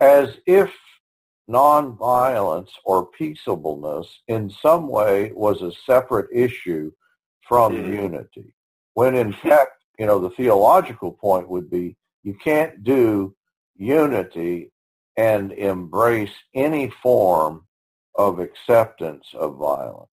as 0.00 0.36
if 0.46 0.72
nonviolence 1.50 2.70
or 2.84 3.06
peaceableness 3.06 4.06
in 4.28 4.50
some 4.62 4.88
way 4.88 5.32
was 5.34 5.62
a 5.62 5.72
separate 5.86 6.28
issue 6.32 6.92
from 7.48 7.72
mm-hmm. 7.72 7.92
unity, 7.92 8.54
when 8.94 9.14
in 9.14 9.32
fact 9.32 9.80
you 10.00 10.06
know, 10.06 10.18
the 10.18 10.30
theological 10.30 11.12
point 11.12 11.46
would 11.50 11.70
be 11.70 11.94
you 12.22 12.32
can't 12.32 12.82
do 12.82 13.36
unity 13.76 14.72
and 15.18 15.52
embrace 15.52 16.32
any 16.54 16.90
form 17.02 17.66
of 18.14 18.38
acceptance 18.38 19.26
of 19.34 19.58
violence. 19.58 20.08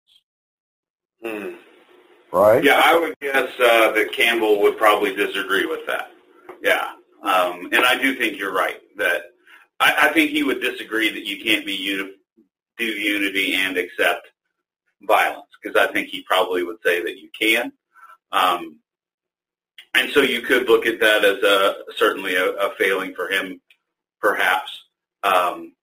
Hmm. 1.24 1.52
Right? 2.34 2.62
Yeah, 2.62 2.82
I 2.84 3.00
would 3.00 3.18
guess 3.22 3.50
uh, 3.58 3.94
that 3.94 4.12
Campbell 4.12 4.62
would 4.62 4.78
probably 4.78 5.16
disagree 5.16 5.66
with 5.66 5.88
that. 5.88 6.12
Yeah. 6.62 6.92
Um, 7.24 7.70
and 7.72 7.86
I 7.86 7.98
do 7.98 8.14
think 8.14 8.38
you're 8.38 8.54
right 8.54 8.82
that 8.98 9.32
I, 9.80 10.10
I 10.10 10.14
think 10.14 10.32
he 10.32 10.44
would 10.44 10.62
disagree 10.62 11.10
that 11.10 11.26
you 11.26 11.44
can't 11.44 11.66
be 11.66 11.74
uni- 11.74 12.16
do 12.78 12.86
unity 12.86 13.56
and 13.56 13.78
accept 13.78 14.28
violence 15.02 15.48
because 15.62 15.76
I 15.76 15.92
think 15.92 16.10
he 16.10 16.24
probably 16.24 16.64
would 16.64 16.78
say 16.84 17.04
that 17.04 17.18
you 17.18 17.30
can. 17.40 17.72
Um, 18.32 18.80
and 19.94 20.12
so 20.12 20.22
you 20.22 20.42
could 20.42 20.68
look 20.68 20.86
at 20.86 21.00
that 21.00 21.26
as 21.26 21.42
a 21.44 21.76
certainly 21.98 22.36
a, 22.36 22.52
a 22.52 22.76
failing 22.78 23.14
for 23.16 23.30
him 23.30 23.62
perhaps. 24.22 24.72
Um, 25.24 25.74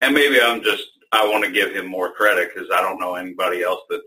and 0.00 0.14
maybe 0.14 0.40
I'm 0.40 0.62
just 0.62 0.84
I 1.12 1.28
want 1.28 1.44
to 1.44 1.52
give 1.52 1.72
him 1.72 1.86
more 1.86 2.12
credit 2.12 2.50
because 2.52 2.70
I 2.72 2.80
don't 2.80 3.00
know 3.00 3.14
anybody 3.14 3.62
else 3.62 3.80
that's 3.88 4.02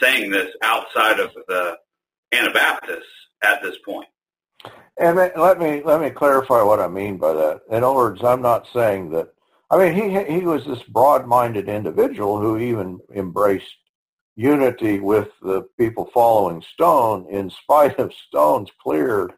saying 0.00 0.30
this 0.30 0.54
outside 0.62 1.20
of 1.20 1.32
the 1.48 1.76
Anabaptists 2.32 3.08
at 3.42 3.62
this 3.62 3.76
point. 3.84 4.08
And 5.00 5.16
let 5.16 5.60
me 5.60 5.82
let 5.84 6.00
me 6.00 6.10
clarify 6.10 6.62
what 6.62 6.80
I 6.80 6.88
mean 6.88 7.18
by 7.18 7.32
that. 7.32 7.60
In 7.70 7.84
other 7.84 7.94
words, 7.94 8.24
I'm 8.24 8.42
not 8.42 8.66
saying 8.72 9.10
that. 9.10 9.28
I 9.70 9.76
mean, 9.78 9.94
he 9.94 10.34
he 10.38 10.44
was 10.44 10.64
this 10.64 10.82
broad-minded 10.84 11.68
individual 11.68 12.40
who 12.40 12.58
even 12.58 12.98
embraced 13.14 13.76
unity 14.34 14.98
with 14.98 15.28
the 15.42 15.62
people 15.78 16.10
following 16.12 16.62
Stone, 16.74 17.26
in 17.30 17.50
spite 17.50 17.98
of 17.98 18.12
Stone's 18.28 18.70
clear 18.82 19.30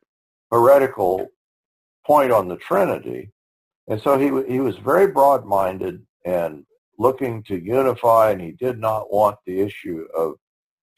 heretical 0.50 1.28
point 2.06 2.32
on 2.32 2.48
the 2.48 2.56
Trinity. 2.56 3.30
And 3.88 4.00
so 4.00 4.18
he 4.18 4.26
he 4.50 4.60
was 4.60 4.76
very 4.78 5.08
broad-minded 5.08 6.06
and 6.24 6.64
looking 6.98 7.42
to 7.44 7.58
unify, 7.58 8.30
and 8.30 8.40
he 8.40 8.52
did 8.52 8.78
not 8.78 9.12
want 9.12 9.36
the 9.46 9.60
issue 9.60 10.06
of 10.16 10.34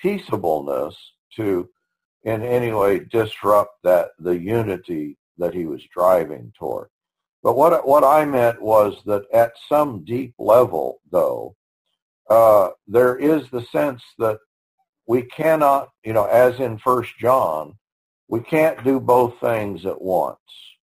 peaceableness 0.01 0.97
to 1.37 1.69
in 2.25 2.43
any 2.43 2.73
way 2.73 3.01
disrupt 3.01 3.83
that 3.83 4.11
the 4.19 4.39
unity 4.39 5.17
that 5.39 5.55
he 5.55 5.67
was 5.67 5.83
driving 5.93 6.53
toward. 6.59 6.89
But 7.43 7.57
what 7.57 7.87
what 7.87 8.05
I 8.05 8.25
meant 8.25 8.63
was 8.63 9.03
that 9.07 9.25
at 9.33 9.53
some 9.69 10.05
deep 10.05 10.35
level, 10.39 11.01
though, 11.11 11.57
uh, 12.31 12.71
there 12.87 13.17
is 13.17 13.49
the 13.51 13.63
sense 13.63 14.03
that 14.19 14.39
we 15.07 15.23
cannot, 15.23 15.91
you 16.05 16.13
know, 16.13 16.27
as 16.27 16.61
in 16.61 16.79
First 16.79 17.19
John, 17.19 17.77
we 18.29 18.41
can't 18.41 18.83
do 18.85 19.01
both 19.01 19.39
things 19.41 19.85
at 19.85 20.01
once. 20.01 20.39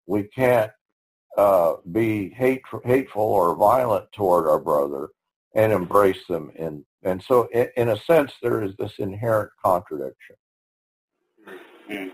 We 0.07 0.25
can't 0.25 0.73
uh, 1.37 1.75
be 1.93 2.31
hate, 2.31 2.63
hateful 2.85 3.23
or 3.23 3.55
violent 3.55 4.11
toward 4.13 4.49
our 4.49 4.59
brother 4.59 5.11
and 5.55 5.73
embrace 5.73 6.27
them. 6.29 6.51
In, 6.57 6.85
and 7.03 7.23
so, 7.23 7.49
in, 7.53 7.69
in 7.77 7.89
a 7.91 7.99
sense, 7.99 8.33
there 8.43 8.63
is 8.63 8.75
this 8.79 8.95
inherent 8.99 9.51
contradiction. 9.63 10.37
Mm. 11.91 12.11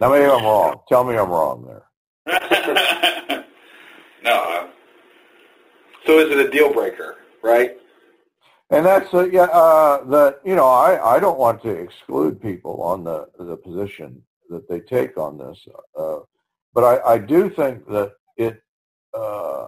Now, 0.00 0.10
maybe 0.10 0.24
I'm 0.24 0.44
wrong. 0.44 0.80
Tell 0.88 1.04
me 1.04 1.16
I'm 1.16 1.30
wrong 1.30 1.64
there. 1.66 1.84
no. 4.22 4.32
Uh, 4.32 4.68
so 6.06 6.18
is 6.18 6.30
it 6.30 6.46
a 6.46 6.50
deal 6.50 6.72
breaker, 6.72 7.16
right? 7.42 7.76
And 8.70 8.84
that's 8.84 9.12
uh, 9.12 9.26
yeah. 9.26 9.44
Uh, 9.44 10.04
that 10.04 10.40
you 10.44 10.56
know, 10.56 10.66
I 10.66 11.16
I 11.16 11.20
don't 11.20 11.38
want 11.38 11.62
to 11.62 11.70
exclude 11.70 12.40
people 12.40 12.82
on 12.82 13.04
the 13.04 13.28
the 13.38 13.56
position 13.56 14.22
that 14.48 14.68
they 14.68 14.80
take 14.80 15.16
on 15.18 15.38
this, 15.38 15.58
uh, 15.98 16.20
but 16.72 16.82
I 16.82 17.14
I 17.14 17.18
do 17.18 17.50
think 17.50 17.86
that 17.88 18.12
it 18.36 18.62
uh, 19.12 19.66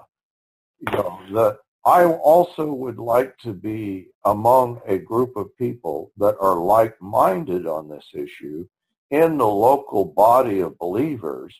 you 0.81 0.93
know 0.93 1.21
that 1.33 1.59
I 1.85 2.05
also 2.05 2.73
would 2.73 2.99
like 2.99 3.37
to 3.39 3.53
be 3.53 4.09
among 4.25 4.81
a 4.87 4.99
group 4.99 5.37
of 5.37 5.57
people 5.57 6.11
that 6.17 6.37
are 6.41 6.57
like-minded 6.57 7.67
on 7.67 7.89
this 7.89 8.07
issue 8.13 8.67
in 9.11 9.39
the 9.39 9.47
local 9.47 10.05
body 10.05 10.61
of 10.61 10.79
believers 10.79 11.55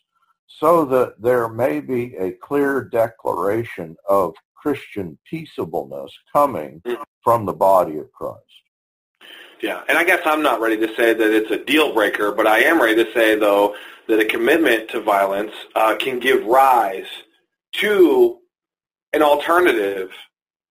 so 0.47 0.85
that 0.85 1.21
there 1.21 1.49
may 1.49 1.81
be 1.81 2.15
a 2.17 2.33
clear 2.33 2.83
declaration 2.83 3.97
of 4.09 4.35
Christian 4.55 5.19
peaceableness 5.29 6.13
coming 6.33 6.83
from 7.23 7.45
the 7.45 7.53
body 7.53 7.99
of 7.99 8.11
Christ. 8.13 8.43
Yeah, 9.63 9.83
and 9.89 9.97
I 9.97 10.05
guess 10.05 10.21
I'm 10.25 10.43
not 10.43 10.61
ready 10.61 10.77
to 10.77 10.95
say 10.95 11.15
that 11.15 11.35
it's 11.35 11.51
a 11.51 11.65
deal 11.65 11.95
breaker, 11.95 12.33
but 12.33 12.47
I 12.47 12.61
am 12.61 12.81
ready 12.81 13.03
to 13.03 13.13
say, 13.13 13.37
though, 13.37 13.75
that 14.09 14.21
a 14.21 14.25
commitment 14.25 14.91
to 14.91 15.01
violence 15.01 15.53
uh, 15.75 15.97
can 15.97 16.19
give 16.19 16.45
rise 16.45 17.07
to 17.73 18.39
an 19.13 19.23
alternative 19.23 20.11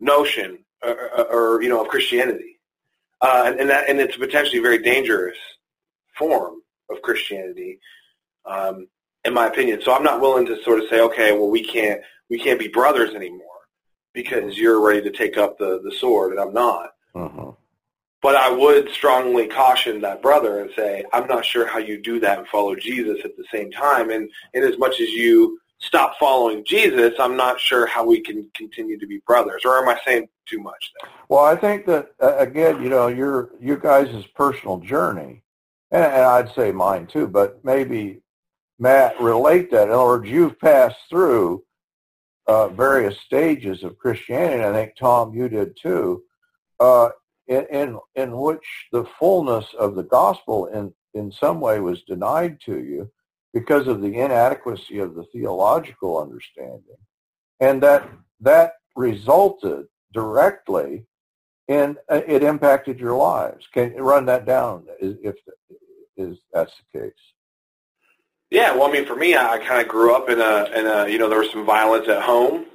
notion 0.00 0.58
or, 0.82 0.90
uh, 0.90 1.22
uh, 1.22 1.26
or 1.30 1.62
you 1.62 1.68
know 1.68 1.82
of 1.82 1.88
Christianity, 1.88 2.58
uh, 3.20 3.44
and, 3.46 3.60
and, 3.60 3.70
that 3.70 3.88
and 3.88 4.00
it's 4.00 4.16
potentially 4.16 4.58
a 4.58 4.62
very 4.62 4.78
dangerous 4.78 5.38
form 6.16 6.56
of 6.90 7.02
Christianity, 7.02 7.78
um, 8.44 8.88
in 9.24 9.34
my 9.34 9.46
opinion. 9.46 9.80
So 9.82 9.94
I'm 9.94 10.02
not 10.02 10.20
willing 10.20 10.46
to 10.46 10.62
sort 10.62 10.80
of 10.80 10.88
say, 10.88 11.00
okay, 11.00 11.32
well, 11.32 11.50
we 11.50 11.64
can't 11.64 12.00
we 12.30 12.38
can't 12.38 12.58
be 12.58 12.68
brothers 12.68 13.14
anymore 13.14 13.40
because 14.12 14.56
you're 14.56 14.80
ready 14.80 15.02
to 15.02 15.10
take 15.10 15.36
up 15.36 15.58
the 15.58 15.80
the 15.82 15.92
sword 15.92 16.32
and 16.32 16.40
I'm 16.40 16.52
not. 16.52 16.90
Uh-huh. 17.14 17.52
But 18.22 18.36
I 18.36 18.50
would 18.50 18.88
strongly 18.88 19.46
caution 19.48 20.00
that 20.00 20.22
brother 20.22 20.60
and 20.60 20.70
say, 20.74 21.04
I'm 21.12 21.26
not 21.26 21.44
sure 21.44 21.66
how 21.66 21.78
you 21.78 22.00
do 22.00 22.18
that 22.20 22.38
and 22.38 22.48
follow 22.48 22.74
Jesus 22.74 23.18
at 23.22 23.36
the 23.36 23.44
same 23.52 23.70
time. 23.70 24.10
And 24.10 24.30
in 24.54 24.62
as 24.62 24.78
much 24.78 24.98
as 24.98 25.10
you 25.10 25.58
stop 25.78 26.14
following 26.18 26.64
Jesus, 26.64 27.12
I'm 27.18 27.36
not 27.36 27.60
sure 27.60 27.86
how 27.86 28.06
we 28.06 28.20
can 28.20 28.50
continue 28.54 28.98
to 28.98 29.06
be 29.06 29.20
brothers. 29.26 29.62
Or 29.66 29.76
am 29.76 29.90
I 29.90 30.00
saying 30.06 30.28
too 30.46 30.58
much 30.58 30.92
there? 30.98 31.10
Well, 31.28 31.44
I 31.44 31.54
think 31.54 31.84
that 31.84 32.12
uh, 32.18 32.36
again, 32.38 32.82
you 32.82 32.88
know, 32.88 33.08
your 33.08 33.50
you 33.60 33.76
guys' 33.76 34.24
personal 34.34 34.78
journey 34.78 35.42
and, 35.94 36.04
and 36.04 36.24
I'd 36.24 36.54
say 36.54 36.72
mine 36.72 37.06
too, 37.06 37.26
but 37.28 37.64
maybe 37.64 38.20
Matt 38.78 39.18
relate 39.20 39.70
that. 39.70 39.84
In 39.84 39.90
other 39.90 40.04
words, 40.04 40.28
you've 40.28 40.58
passed 40.58 40.98
through 41.08 41.64
uh, 42.46 42.68
various 42.68 43.18
stages 43.20 43.84
of 43.84 43.96
Christianity. 43.96 44.64
I 44.64 44.72
think 44.72 44.96
Tom, 44.96 45.32
you 45.32 45.48
did 45.48 45.76
too, 45.80 46.24
uh, 46.80 47.10
in, 47.46 47.66
in 47.70 47.98
in 48.16 48.36
which 48.36 48.66
the 48.92 49.04
fullness 49.18 49.66
of 49.78 49.94
the 49.94 50.02
gospel 50.02 50.66
in 50.66 50.92
in 51.14 51.30
some 51.30 51.60
way 51.60 51.78
was 51.78 52.02
denied 52.02 52.58
to 52.66 52.80
you 52.80 53.10
because 53.52 53.86
of 53.86 54.02
the 54.02 54.18
inadequacy 54.18 54.98
of 54.98 55.14
the 55.14 55.24
theological 55.32 56.18
understanding, 56.18 56.98
and 57.60 57.82
that 57.82 58.08
that 58.40 58.72
resulted 58.96 59.86
directly 60.12 61.06
in 61.68 61.96
uh, 62.10 62.20
it 62.26 62.42
impacted 62.42 62.98
your 62.98 63.16
lives. 63.16 63.66
Can 63.72 63.94
you 63.94 64.02
run 64.02 64.26
that 64.26 64.44
down 64.44 64.84
if 65.00 65.36
is 66.16 66.38
that's 66.52 66.72
the 66.92 67.00
case. 67.00 67.12
Yeah, 68.50 68.72
well, 68.72 68.88
I 68.88 68.92
mean, 68.92 69.06
for 69.06 69.16
me, 69.16 69.36
I 69.36 69.58
kind 69.58 69.80
of 69.80 69.88
grew 69.88 70.14
up 70.14 70.28
in 70.28 70.40
a, 70.40 70.64
in 70.76 70.86
a, 70.86 71.08
you 71.08 71.18
know, 71.18 71.28
there 71.28 71.40
was 71.40 71.50
some 71.50 71.66
violence 71.66 72.08
at 72.08 72.22
home. 72.22 72.66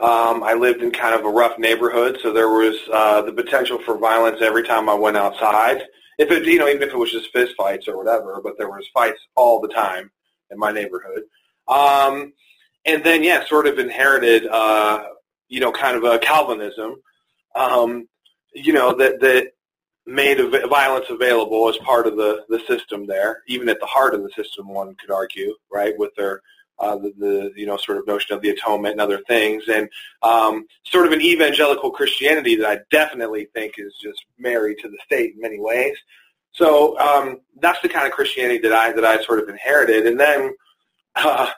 Um, 0.00 0.42
I 0.42 0.54
lived 0.54 0.82
in 0.82 0.90
kind 0.90 1.14
of 1.14 1.24
a 1.24 1.30
rough 1.30 1.58
neighborhood, 1.58 2.18
so 2.22 2.32
there 2.32 2.48
was 2.48 2.76
uh, 2.92 3.22
the 3.22 3.32
potential 3.32 3.78
for 3.78 3.98
violence 3.98 4.38
every 4.40 4.62
time 4.62 4.88
I 4.88 4.94
went 4.94 5.16
outside. 5.16 5.82
If 6.18 6.30
it, 6.30 6.44
you 6.44 6.58
know, 6.58 6.68
even 6.68 6.82
if 6.82 6.92
it 6.92 6.98
was 6.98 7.10
just 7.10 7.32
fist 7.32 7.54
fights 7.56 7.88
or 7.88 7.96
whatever, 7.96 8.40
but 8.42 8.56
there 8.58 8.68
was 8.68 8.86
fights 8.94 9.18
all 9.34 9.60
the 9.60 9.68
time 9.68 10.10
in 10.50 10.58
my 10.58 10.70
neighborhood. 10.70 11.24
Um, 11.66 12.32
and 12.84 13.02
then, 13.02 13.22
yeah, 13.24 13.46
sort 13.46 13.66
of 13.66 13.78
inherited, 13.78 14.46
uh, 14.46 15.04
you 15.48 15.60
know, 15.60 15.72
kind 15.72 15.96
of 15.96 16.04
a 16.04 16.18
Calvinism, 16.18 16.96
um, 17.54 18.08
you 18.52 18.72
know, 18.72 18.94
that 18.94 19.20
that 19.20 19.52
made 20.06 20.38
violence 20.68 21.06
available 21.08 21.68
as 21.68 21.76
part 21.78 22.06
of 22.06 22.16
the, 22.16 22.44
the 22.48 22.60
system 22.68 23.06
there, 23.06 23.42
even 23.46 23.68
at 23.68 23.80
the 23.80 23.86
heart 23.86 24.14
of 24.14 24.22
the 24.22 24.30
system, 24.30 24.68
one 24.68 24.94
could 24.96 25.10
argue, 25.10 25.54
right, 25.70 25.94
with 25.98 26.14
their 26.14 26.42
uh, 26.78 26.96
the, 26.96 27.12
the 27.18 27.52
you 27.56 27.66
know 27.66 27.76
sort 27.76 27.98
of 27.98 28.06
notion 28.06 28.34
of 28.34 28.42
the 28.42 28.50
atonement 28.50 28.92
and 28.92 29.00
other 29.00 29.20
things, 29.28 29.64
and 29.68 29.88
um, 30.22 30.66
sort 30.84 31.06
of 31.06 31.12
an 31.12 31.20
evangelical 31.20 31.90
Christianity 31.90 32.56
that 32.56 32.68
I 32.68 32.80
definitely 32.90 33.46
think 33.54 33.74
is 33.78 33.94
just 34.02 34.24
married 34.38 34.78
to 34.82 34.88
the 34.88 34.98
state 35.04 35.34
in 35.34 35.40
many 35.40 35.60
ways. 35.60 35.96
So 36.52 36.98
um, 36.98 37.40
that's 37.60 37.80
the 37.80 37.88
kind 37.88 38.06
of 38.06 38.12
Christianity 38.12 38.58
that 38.60 38.72
I 38.72 38.92
that 38.92 39.04
I 39.04 39.22
sort 39.22 39.40
of 39.40 39.48
inherited, 39.48 40.06
and 40.06 40.18
then 40.18 40.52
uh, 41.14 41.50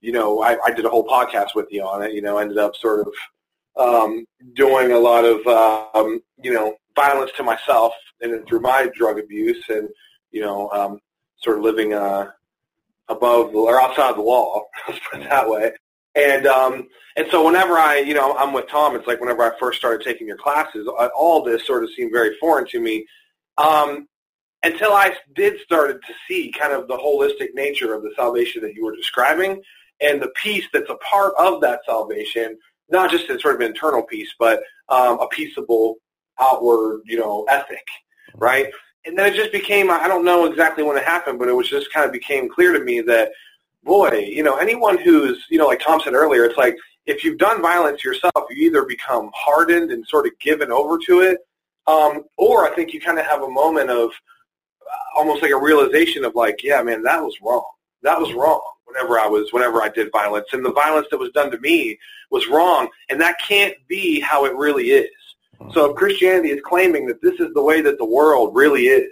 you 0.00 0.12
know 0.12 0.42
I, 0.42 0.56
I 0.64 0.70
did 0.70 0.86
a 0.86 0.90
whole 0.90 1.06
podcast 1.06 1.54
with 1.54 1.66
you 1.70 1.82
on 1.82 2.02
it. 2.02 2.12
You 2.12 2.22
know, 2.22 2.38
ended 2.38 2.58
up 2.58 2.74
sort 2.76 3.06
of 3.06 3.12
um, 3.76 4.26
doing 4.54 4.92
a 4.92 4.98
lot 4.98 5.24
of 5.24 5.46
um, 5.94 6.20
you 6.42 6.54
know 6.54 6.76
violence 6.96 7.30
to 7.36 7.42
myself 7.42 7.92
and 8.20 8.46
through 8.46 8.60
my 8.60 8.88
drug 8.94 9.18
abuse 9.18 9.62
and 9.68 9.88
you 10.30 10.40
know 10.40 10.70
um, 10.70 11.00
sort 11.36 11.58
of 11.58 11.64
living 11.64 11.94
uh, 11.94 12.30
above 13.08 13.54
or 13.54 13.80
outside 13.80 14.16
the 14.16 14.22
law. 14.22 14.62
Let's 14.88 15.00
put 15.10 15.20
it 15.20 15.28
that 15.28 15.48
way. 15.48 15.72
And 16.14 16.46
um, 16.46 16.88
and 17.16 17.26
so 17.30 17.44
whenever 17.44 17.74
I 17.74 17.98
you 17.98 18.14
know 18.14 18.36
I'm 18.36 18.52
with 18.52 18.68
Tom, 18.68 18.96
it's 18.96 19.06
like 19.06 19.20
whenever 19.20 19.42
I 19.42 19.58
first 19.58 19.78
started 19.78 20.04
taking 20.04 20.26
your 20.26 20.36
classes, 20.36 20.88
all 21.16 21.42
this 21.42 21.66
sort 21.66 21.84
of 21.84 21.90
seemed 21.90 22.12
very 22.12 22.36
foreign 22.38 22.66
to 22.68 22.80
me. 22.80 23.06
Um, 23.58 24.08
until 24.64 24.92
I 24.92 25.14
did 25.34 25.60
started 25.60 26.00
to 26.06 26.14
see 26.26 26.50
kind 26.50 26.72
of 26.72 26.88
the 26.88 26.96
holistic 26.96 27.54
nature 27.54 27.92
of 27.92 28.02
the 28.02 28.12
salvation 28.16 28.62
that 28.62 28.74
you 28.74 28.84
were 28.84 28.96
describing 28.96 29.62
and 30.00 30.20
the 30.20 30.32
peace 30.42 30.64
that's 30.72 30.88
a 30.90 30.96
part 30.96 31.34
of 31.38 31.60
that 31.60 31.80
salvation, 31.84 32.58
not 32.88 33.10
just 33.10 33.28
a 33.28 33.38
sort 33.38 33.56
of 33.56 33.60
internal 33.60 34.02
peace, 34.02 34.34
but 34.38 34.62
um, 34.88 35.20
a 35.20 35.28
peaceable 35.28 35.96
outward, 36.38 37.00
you 37.04 37.18
know, 37.18 37.44
ethic, 37.48 37.86
right? 38.34 38.68
And 39.06 39.18
then 39.18 39.32
it 39.32 39.36
just 39.36 39.52
became, 39.52 39.90
I 39.90 40.08
don't 40.08 40.24
know 40.24 40.46
exactly 40.46 40.82
when 40.82 40.96
it 40.96 41.04
happened, 41.04 41.38
but 41.38 41.48
it 41.48 41.52
was 41.52 41.68
just 41.68 41.92
kind 41.92 42.06
of 42.06 42.12
became 42.12 42.48
clear 42.48 42.72
to 42.72 42.82
me 42.82 43.00
that, 43.02 43.32
boy, 43.82 44.18
you 44.18 44.42
know, 44.42 44.56
anyone 44.56 44.96
who's, 44.96 45.44
you 45.50 45.58
know, 45.58 45.66
like 45.66 45.80
Tom 45.80 46.00
said 46.02 46.14
earlier, 46.14 46.44
it's 46.44 46.56
like 46.56 46.76
if 47.06 47.22
you've 47.22 47.38
done 47.38 47.60
violence 47.60 48.02
yourself, 48.02 48.32
you 48.50 48.66
either 48.66 48.84
become 48.84 49.30
hardened 49.34 49.90
and 49.90 50.06
sort 50.06 50.26
of 50.26 50.32
given 50.40 50.72
over 50.72 50.98
to 51.06 51.20
it, 51.20 51.38
um, 51.86 52.24
or 52.38 52.66
I 52.66 52.74
think 52.74 52.94
you 52.94 53.00
kind 53.00 53.18
of 53.18 53.26
have 53.26 53.42
a 53.42 53.48
moment 53.48 53.90
of 53.90 54.08
uh, 54.08 55.18
almost 55.18 55.42
like 55.42 55.50
a 55.50 55.60
realization 55.60 56.24
of 56.24 56.34
like, 56.34 56.62
yeah, 56.62 56.82
man, 56.82 57.02
that 57.02 57.22
was 57.22 57.36
wrong. 57.42 57.64
That 58.02 58.18
was 58.18 58.32
wrong. 58.32 58.62
whenever 58.86 59.18
I 59.18 59.26
was 59.26 59.52
whenever 59.52 59.82
I 59.82 59.88
did 59.88 60.10
violence, 60.12 60.46
and 60.52 60.64
the 60.64 60.72
violence 60.72 61.08
that 61.10 61.18
was 61.18 61.30
done 61.32 61.50
to 61.50 61.58
me 61.58 61.98
was 62.30 62.46
wrong, 62.48 62.88
and 63.08 63.20
that 63.20 63.38
can't 63.38 63.74
be 63.88 64.20
how 64.20 64.44
it 64.44 64.54
really 64.54 64.90
is. 64.90 65.10
So 65.70 65.90
if 65.90 65.96
Christianity 65.96 66.50
is 66.50 66.60
claiming 66.64 67.06
that 67.06 67.20
this 67.22 67.40
is 67.40 67.52
the 67.54 67.62
way 67.62 67.80
that 67.80 67.98
the 67.98 68.04
world 68.04 68.54
really 68.54 68.86
is, 68.86 69.10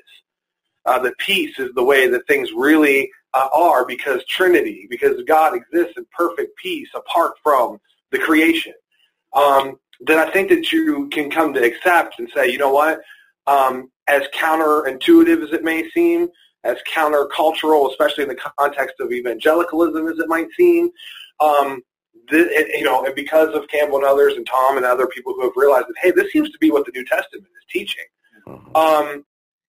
uh, 0.84 0.98
that 1.00 1.16
peace 1.18 1.58
is 1.58 1.70
the 1.74 1.84
way 1.84 2.08
that 2.08 2.26
things 2.26 2.50
really 2.52 3.10
uh, 3.34 3.48
are 3.52 3.84
because 3.84 4.24
Trinity, 4.26 4.86
because 4.90 5.22
God 5.24 5.54
exists 5.54 5.94
in 5.96 6.06
perfect 6.16 6.56
peace 6.56 6.88
apart 6.94 7.32
from 7.42 7.80
the 8.10 8.18
creation, 8.18 8.74
um, 9.32 9.78
then 10.00 10.18
I 10.18 10.30
think 10.30 10.48
that 10.50 10.72
you 10.72 11.08
can 11.08 11.30
come 11.30 11.54
to 11.54 11.64
accept 11.64 12.18
and 12.18 12.28
say, 12.34 12.50
you 12.50 12.58
know 12.58 12.72
what, 12.72 13.00
um, 13.46 13.90
as 14.08 14.22
counterintuitive 14.34 15.44
as 15.46 15.52
it 15.52 15.62
may 15.62 15.88
seem, 15.90 16.28
as 16.64 16.76
countercultural, 16.92 17.90
especially 17.90 18.24
in 18.24 18.28
the 18.28 18.52
context 18.58 18.96
of 19.00 19.12
evangelicalism 19.12 20.08
as 20.08 20.18
it 20.18 20.28
might 20.28 20.48
seem, 20.56 20.90
um, 21.40 21.82
this, 22.30 22.48
you 22.74 22.84
know, 22.84 23.04
and 23.04 23.14
because 23.14 23.54
of 23.54 23.68
Campbell 23.68 23.96
and 23.96 24.06
others 24.06 24.34
and 24.36 24.46
Tom 24.46 24.76
and 24.76 24.86
other 24.86 25.06
people 25.06 25.34
who 25.34 25.42
have 25.42 25.52
realized 25.56 25.86
that, 25.88 25.94
hey, 26.00 26.10
this 26.10 26.32
seems 26.32 26.50
to 26.50 26.58
be 26.58 26.70
what 26.70 26.86
the 26.86 26.92
New 26.92 27.04
Testament 27.04 27.46
is 27.46 27.72
teaching. 27.72 28.04
Mm-hmm. 28.46 28.76
Um, 28.76 29.24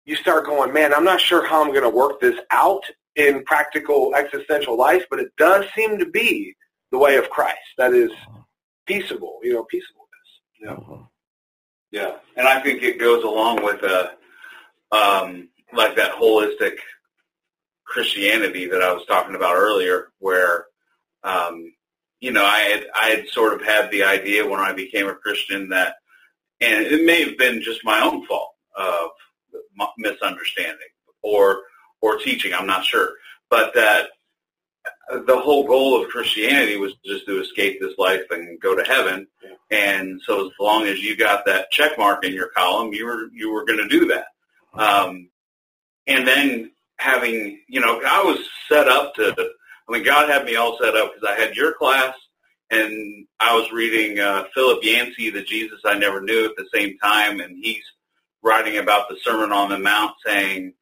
you 0.06 0.16
start 0.16 0.46
going, 0.46 0.74
man, 0.74 0.94
I'm 0.94 1.04
not 1.04 1.22
sure 1.22 1.46
how 1.46 1.64
I'm 1.64 1.70
going 1.70 1.84
to 1.84 1.90
work 1.90 2.20
this 2.20 2.40
out 2.52 2.84
in 3.16 3.44
practical 3.44 4.14
existential 4.16 4.78
life, 4.78 5.06
but 5.10 5.20
it 5.20 5.32
does 5.38 5.66
seem 5.76 6.00
to 6.00 6.06
be 6.06 6.56
the 6.92 6.98
way 6.98 7.18
of 7.18 7.30
Christ. 7.30 7.58
That 7.78 7.94
is 7.94 8.12
peaceable, 8.86 9.40
you 9.44 9.54
know, 9.54 9.64
peaceableness. 9.64 10.08
Yeah. 10.62 10.72
Mm-hmm. 10.72 11.04
Yeah, 11.92 12.18
and 12.36 12.48
I 12.48 12.62
think 12.62 12.84
it 12.84 13.00
goes 13.00 13.24
along 13.24 13.64
with 13.64 13.82
a 13.82 14.12
um, 14.92 15.50
like 15.74 15.96
that 15.96 16.14
holistic 16.14 16.76
Christianity 17.84 18.68
that 18.68 18.84
I 18.84 18.94
was 18.94 19.06
talking 19.08 19.36
about 19.36 19.56
earlier, 19.56 20.12
where 20.20 20.66
um, 21.24 21.74
you 22.20 22.32
know, 22.32 22.46
I 22.46 22.60
had 22.60 22.86
I 22.94 23.06
had 23.10 23.28
sort 23.30 23.54
of 23.54 23.62
had 23.62 23.92
the 23.92 24.04
idea 24.04 24.48
when 24.48 24.60
I 24.60 24.74
became 24.74 25.08
a 25.08 25.16
Christian 25.16 25.70
that, 25.70 25.96
and 26.62 26.86
it 26.86 27.06
may 27.06 27.24
have 27.24 27.38
been 27.38 27.62
just 27.62 27.84
my 27.84 28.02
own 28.02 28.26
fault 28.26 28.54
of 28.76 29.10
misunderstanding 29.98 30.78
or 31.22 31.62
or 32.02 32.18
teaching. 32.18 32.54
I'm 32.54 32.68
not 32.68 32.86
sure, 32.86 33.12
but 33.50 33.74
that 33.76 34.08
the 35.26 35.40
whole 35.40 35.66
goal 35.66 36.02
of 36.02 36.10
Christianity 36.10 36.78
was 36.78 36.94
just 37.06 37.26
to 37.26 37.42
escape 37.42 37.80
this 37.80 37.98
life 37.98 38.24
and 38.32 38.60
go 38.60 38.76
to 38.76 38.84
heaven. 38.84 39.28
And 39.72 40.22
so, 40.26 40.48
as 40.48 40.52
long 40.60 40.88
as 40.88 41.02
you 41.02 41.16
got 41.16 41.46
that 41.46 41.72
check 41.72 41.98
mark 41.98 42.26
in 42.26 42.34
your 42.34 42.50
column, 42.50 42.94
you 42.94 43.06
were 43.06 43.30
you 43.34 43.52
were 43.52 43.66
going 43.66 43.80
to 43.80 43.88
do 43.88 44.08
that. 44.08 44.26
Um, 44.74 45.30
and 46.08 46.28
then 46.28 46.72
having, 46.98 47.62
you 47.68 47.80
know, 47.80 48.02
I 48.06 48.24
was 48.24 48.40
set 48.68 48.88
up 48.88 49.16
to 49.16 49.34
I 49.90 49.94
mean, 49.94 50.04
God 50.04 50.30
had 50.30 50.46
me 50.46 50.56
all 50.56 50.78
set 50.80 50.96
up 50.96 51.14
because 51.14 51.28
I 51.28 51.40
had 51.40 51.56
your 51.56 51.74
class 51.74 52.14
and 52.70 53.26
I 53.40 53.56
was 53.56 53.72
reading 53.72 54.20
uh, 54.20 54.46
Philip 54.54 54.84
Yancey, 54.84 55.32
The 55.32 55.42
Jesus 55.42 55.80
I 55.84 55.98
Never 55.98 56.22
Knew 56.22 56.46
at 56.46 56.56
the 56.56 56.68
same 56.74 56.98
time, 57.00 57.40
and 57.40 57.58
he's 57.60 57.84
writing 58.44 58.78
about 58.78 59.10
the 59.10 59.18
Sermon 59.24 59.52
on 59.52 59.70
the 59.70 59.80
Mount 59.80 60.14
saying, 60.24 60.74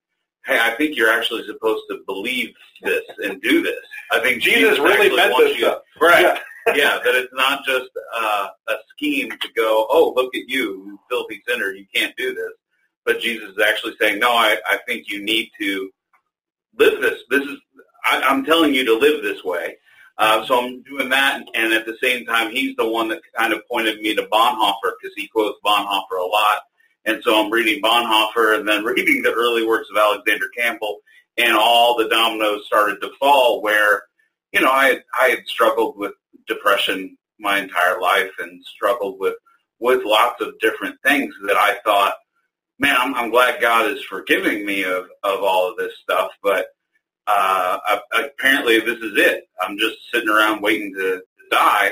hey, 0.46 0.60
I 0.62 0.72
think 0.72 0.98
you're 0.98 1.12
actually 1.12 1.46
supposed 1.46 1.84
to 1.90 2.00
believe 2.06 2.54
this 2.82 3.04
and 3.24 3.42
do 3.42 3.62
this. 3.62 3.80
I 4.12 4.20
think 4.20 4.42
Jesus, 4.42 4.78
Jesus 4.78 4.80
really 4.80 5.16
meant 5.16 5.36
this 5.38 5.58
you, 5.58 5.66
stuff. 5.66 5.82
Right. 6.02 6.24
Yeah. 6.24 6.40
yeah, 6.76 7.00
that 7.02 7.16
it's 7.16 7.34
not 7.34 7.64
just 7.66 7.90
uh, 8.14 8.48
a 8.68 8.74
scheme 8.90 9.30
to 9.30 9.48
go, 9.56 9.88
oh, 9.90 10.12
look 10.18 10.36
at 10.36 10.50
you, 10.50 10.84
you 10.86 11.00
filthy 11.10 11.42
sinner, 11.48 11.72
you 11.72 11.86
can't 11.96 12.14
do 12.18 12.34
this. 12.34 12.52
But 13.06 13.22
Jesus 13.22 13.52
is 13.52 13.64
actually 13.66 13.94
saying, 14.02 14.20
no, 14.20 14.32
I, 14.32 14.58
I 14.70 14.80
think 14.86 15.08
you 15.08 15.24
need 15.24 15.50
to 15.62 15.90
live 16.78 17.00
this. 17.00 17.22
This 17.30 17.44
is 17.44 17.58
I, 18.10 18.22
I'm 18.22 18.46
telling 18.46 18.74
you 18.74 18.86
to 18.86 18.98
live 18.98 19.24
this 19.24 19.44
way. 19.44 19.78
Uh, 20.18 20.44
so 20.46 20.60
I'm 20.60 20.82
doing 20.82 21.10
that, 21.10 21.44
and 21.54 21.74
at 21.74 21.86
the 21.86 21.98
same 22.02 22.26
time, 22.26 22.50
he's 22.50 22.76
the 22.76 22.90
one 22.90 23.08
that 23.10 23.22
kind 23.38 23.54
of 23.54 23.68
pointed 23.68 24.02
me 24.02 24.16
to 24.16 24.24
Bonhoeffer 24.24 24.94
because 25.00 25.14
he 25.16 25.28
quotes 25.28 25.60
Bonhoeffer 25.64 26.20
a 26.20 26.26
lot. 26.26 26.62
And 27.06 27.22
so 27.24 27.40
I'm 27.40 27.52
reading 27.52 27.82
Bonhoeffer 27.84 28.58
and 28.58 28.68
then 28.68 28.84
reading 28.84 29.22
the 29.22 29.32
early 29.32 29.66
works 29.66 29.90
of 29.92 29.98
Alexander 29.98 30.50
Campbell, 30.58 31.00
and 31.38 31.56
all 31.56 31.96
the 31.96 32.10
dominoes 32.10 32.66
started 32.66 33.00
to 33.02 33.12
fall. 33.20 33.62
Where, 33.62 34.04
you 34.52 34.62
know, 34.62 34.72
I 34.72 34.88
had, 34.88 35.04
I 35.20 35.28
had 35.28 35.48
struggled 35.48 35.98
with 35.98 36.14
depression 36.48 37.16
my 37.40 37.60
entire 37.60 38.02
life 38.02 38.32
and 38.40 38.64
struggled 38.66 39.20
with 39.20 39.36
with 39.80 40.04
lots 40.04 40.42
of 40.42 40.58
different 40.60 40.96
things 41.04 41.36
that 41.46 41.56
I 41.56 41.78
thought, 41.86 42.16
man, 42.80 42.96
I'm, 42.98 43.14
I'm 43.14 43.30
glad 43.30 43.62
God 43.62 43.92
is 43.92 44.04
forgiving 44.04 44.66
me 44.66 44.84
of 44.84 45.06
of 45.24 45.44
all 45.44 45.70
of 45.70 45.78
this 45.78 45.94
stuff, 46.02 46.32
but 46.42 46.70
uh, 47.28 48.00
apparently 48.14 48.80
this 48.80 49.00
is 49.00 49.18
it. 49.18 49.48
I'm 49.62 49.78
just 49.78 49.98
sitting 50.14 50.30
around 50.30 50.62
waiting 50.62 50.94
to, 50.94 51.18
to 51.18 51.50
die. 51.52 51.92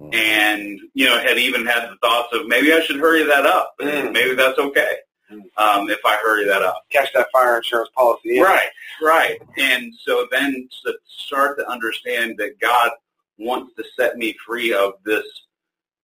Mm. 0.00 0.14
And, 0.14 0.80
you 0.94 1.06
know, 1.06 1.18
had 1.18 1.38
even 1.38 1.64
had 1.64 1.88
the 1.88 1.96
thoughts 2.02 2.28
of 2.32 2.46
maybe 2.46 2.72
I 2.72 2.80
should 2.80 3.00
hurry 3.00 3.22
that 3.24 3.46
up. 3.46 3.74
Mm. 3.80 4.12
Maybe 4.12 4.34
that's 4.34 4.58
okay 4.58 4.96
mm. 5.30 5.40
um, 5.56 5.88
if 5.88 6.00
I 6.04 6.16
hurry 6.22 6.44
that 6.46 6.62
up. 6.62 6.82
Catch 6.90 7.12
that 7.14 7.28
fire 7.32 7.56
insurance 7.56 7.90
policy. 7.96 8.38
In. 8.38 8.42
Right, 8.42 8.68
right. 9.02 9.38
And 9.56 9.92
so 10.04 10.26
then 10.30 10.68
to 10.84 10.94
start 11.06 11.58
to 11.58 11.68
understand 11.68 12.36
that 12.38 12.58
God 12.60 12.90
wants 13.38 13.74
to 13.76 13.84
set 13.96 14.16
me 14.16 14.36
free 14.46 14.72
of 14.72 14.94
this 15.04 15.24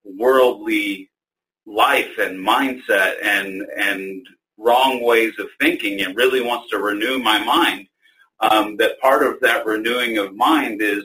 worldly 0.05 1.11
life 1.67 2.19
and 2.19 2.39
mindset 2.39 3.17
and 3.23 3.63
and 3.77 4.27
wrong 4.59 5.03
ways 5.03 5.33
of 5.39 5.49
thinking 5.61 6.01
and 6.01 6.17
really 6.17 6.43
wants 6.43 6.69
to 6.71 6.79
renew 6.79 7.19
my 7.19 7.43
mind 7.43 7.87
um, 8.41 8.77
that 8.79 9.01
part 9.01 9.23
of 9.23 9.41
that 9.41 9.67
renewing 9.67 10.19
of 10.19 10.35
mind 10.35 10.81
is 10.83 11.05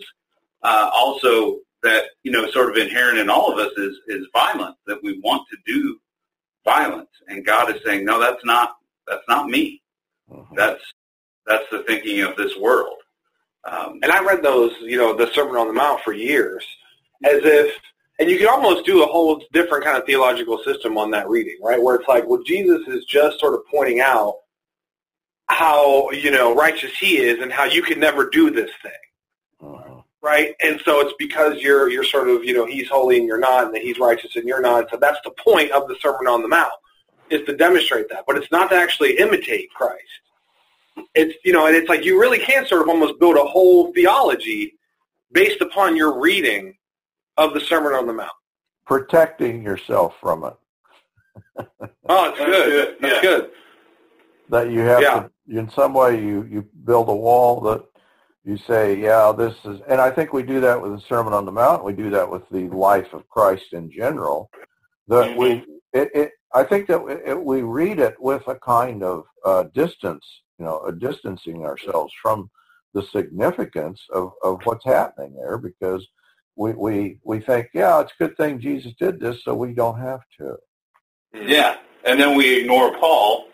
uh, 0.64 0.90
also 0.94 1.60
that 1.84 2.06
you 2.24 2.32
know 2.32 2.50
sort 2.52 2.70
of 2.70 2.78
inherent 2.78 3.20
in 3.20 3.30
all 3.30 3.52
of 3.52 3.60
us 3.60 3.72
is 3.78 3.98
is 4.08 4.28
violence 4.34 4.78
that 4.88 5.02
we 5.04 5.20
want 5.20 5.48
to 5.50 5.58
do 5.66 6.00
violence. 6.66 7.10
And 7.28 7.46
God 7.46 7.74
is 7.74 7.82
saying 7.86 8.06
no 8.06 8.20
that's 8.20 8.44
not 8.44 8.78
that's 9.08 9.24
not 9.30 9.48
me. 9.48 9.82
Mm-hmm. 10.32 10.56
that's 10.56 10.82
that's 11.46 11.66
the 11.72 11.84
thinking 11.84 12.22
of 12.22 12.36
this 12.36 12.58
world. 12.58 12.98
Um, 13.64 14.00
and 14.02 14.12
I 14.12 14.24
read 14.24 14.44
those 14.44 14.74
you 14.82 14.98
know 14.98 15.16
the 15.16 15.32
Sermon 15.34 15.56
on 15.56 15.68
the 15.68 15.74
Mount 15.74 16.02
for 16.02 16.14
years 16.14 16.66
as 17.24 17.42
if 17.44 17.74
and 18.18 18.30
you 18.30 18.38
can 18.38 18.48
almost 18.48 18.86
do 18.86 19.04
a 19.04 19.06
whole 19.06 19.44
different 19.52 19.84
kind 19.84 19.98
of 19.98 20.06
theological 20.06 20.58
system 20.64 20.98
on 20.98 21.12
that 21.12 21.30
reading 21.30 21.58
right? 21.62 21.82
Where 21.82 21.96
it's 21.96 22.08
like 22.08 22.28
well 22.28 22.42
Jesus 22.44 22.88
is 22.88 23.06
just 23.06 23.40
sort 23.40 23.54
of 23.54 23.62
pointing 23.70 24.00
out 24.00 24.38
how 25.48 26.10
you 26.12 26.32
know 26.32 26.56
righteous 26.56 26.92
he 26.98 27.18
is 27.18 27.40
and 27.42 27.52
how 27.52 27.66
you 27.66 27.82
can 27.82 28.00
never 28.00 28.30
do 28.30 28.50
this 28.50 28.72
thing 28.82 28.92
uh-huh. 29.64 30.02
right 30.22 30.56
and 30.62 30.82
so 30.84 31.02
it's 31.02 31.14
because 31.20 31.60
you're 31.60 31.90
you're 31.90 32.04
sort 32.04 32.28
of 32.28 32.44
you 32.44 32.54
know 32.54 32.66
he's 32.66 32.90
holy 32.90 33.18
and 33.18 33.28
you're 33.28 33.38
not 33.38 33.66
and 33.66 33.76
that 33.76 33.82
he's 33.82 34.00
righteous 34.00 34.36
and 34.36 34.46
you're 34.46 34.62
not 34.62 34.90
so 34.90 34.98
that's 34.98 35.20
the 35.24 35.32
point 35.32 35.72
of 35.72 35.88
the 35.88 35.96
sermon 36.02 36.28
on 36.28 36.42
the 36.42 36.48
mount 36.48 36.72
is 37.30 37.46
to 37.46 37.56
demonstrate 37.56 38.10
that 38.10 38.24
but 38.26 38.36
it's 38.36 38.52
not 38.52 38.70
to 38.70 38.76
actually 38.76 39.18
imitate 39.18 39.70
christ 39.72 40.02
it's 41.14 41.36
you 41.44 41.54
know 41.54 41.68
and 41.68 41.76
it's 41.76 41.90
like 41.90 42.04
you 42.04 42.20
really 42.20 42.40
can 42.40 42.66
sort 42.66 42.82
of 42.82 42.90
almost 42.90 43.20
build 43.20 43.38
a 43.38 43.46
whole 43.46 43.94
theology 43.94 44.74
based 45.32 45.62
upon 45.62 45.96
your 45.96 46.20
reading 46.20 46.76
of 47.38 47.54
the 47.54 47.60
sermon 47.60 47.94
on 47.94 48.08
the 48.08 48.14
mount 48.14 48.32
protecting 48.86 49.62
yourself 49.62 50.16
from 50.20 50.44
it 50.44 50.54
oh 52.08 52.30
it's 52.30 52.38
good. 52.40 52.48
good. 52.66 52.96
that's 53.00 53.16
yeah. 53.16 53.22
good 53.22 53.52
that 54.50 54.72
you 54.72 54.80
have 54.80 55.02
yeah. 55.02 55.20
to 55.22 55.32
in 55.48 55.70
some 55.72 55.94
way 55.94 56.22
you, 56.22 56.48
you 56.50 56.68
build 56.84 57.10
a 57.10 57.16
wall 57.16 57.62
that 57.62 57.86
you 58.44 58.58
say, 58.58 59.00
yeah, 59.00 59.34
this 59.36 59.56
is, 59.66 59.82
and 59.88 60.00
I 60.00 60.12
think 60.12 60.32
we 60.32 60.44
do 60.44 60.60
that 60.62 60.80
with 60.80 60.92
the 60.92 61.02
Sermon 61.08 61.34
on 61.34 61.46
the 61.46 61.52
Mount. 61.52 61.84
We 61.84 61.94
do 61.94 62.10
that 62.12 62.30
with 62.30 62.44
the 62.50 62.70
life 62.70 63.12
of 63.14 63.28
Christ 63.30 63.74
in 63.74 63.92
general. 63.92 64.50
That 65.08 65.30
mm-hmm. 65.30 65.40
we, 65.40 65.50
it, 65.94 66.10
it, 66.14 66.32
I 66.54 66.64
think 66.64 66.88
that 66.88 67.04
it, 67.26 67.44
we 67.44 67.64
read 67.64 68.00
it 68.00 68.16
with 68.20 68.48
a 68.48 68.56
kind 68.56 69.04
of 69.04 69.26
uh, 69.44 69.64
distance, 69.74 70.26
you 70.60 70.66
know, 70.66 70.82
a 70.82 70.92
distancing 70.92 71.66
ourselves 71.66 72.14
from 72.22 72.50
the 72.94 73.04
significance 73.12 74.02
of, 74.14 74.32
of 74.44 74.62
what's 74.64 74.86
happening 74.86 75.36
there 75.36 75.58
because 75.58 76.08
we, 76.56 76.72
we, 76.74 77.18
we 77.24 77.40
think, 77.40 77.70
yeah, 77.74 78.00
it's 78.00 78.14
a 78.20 78.24
good 78.24 78.38
thing 78.38 78.60
Jesus 78.60 78.94
did 79.00 79.20
this 79.20 79.44
so 79.44 79.54
we 79.54 79.74
don't 79.74 80.00
have 80.00 80.22
to. 80.38 80.56
Yeah. 81.34 81.78
And 82.06 82.20
then 82.20 82.38
we 82.38 82.62
ignore 82.62 82.98
Paul 82.98 83.48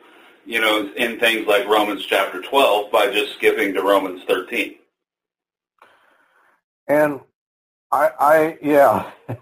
you 0.45 0.60
know, 0.60 0.91
in 0.95 1.19
things 1.19 1.47
like 1.47 1.67
Romans 1.67 2.06
chapter 2.06 2.41
12 2.41 2.91
by 2.91 3.12
just 3.12 3.34
skipping 3.34 3.73
to 3.73 3.82
Romans 3.82 4.23
13. 4.27 4.75
And 6.88 7.19
I, 7.91 8.12
I 8.19 8.58
yeah. 8.62 9.12
so, 9.30 9.39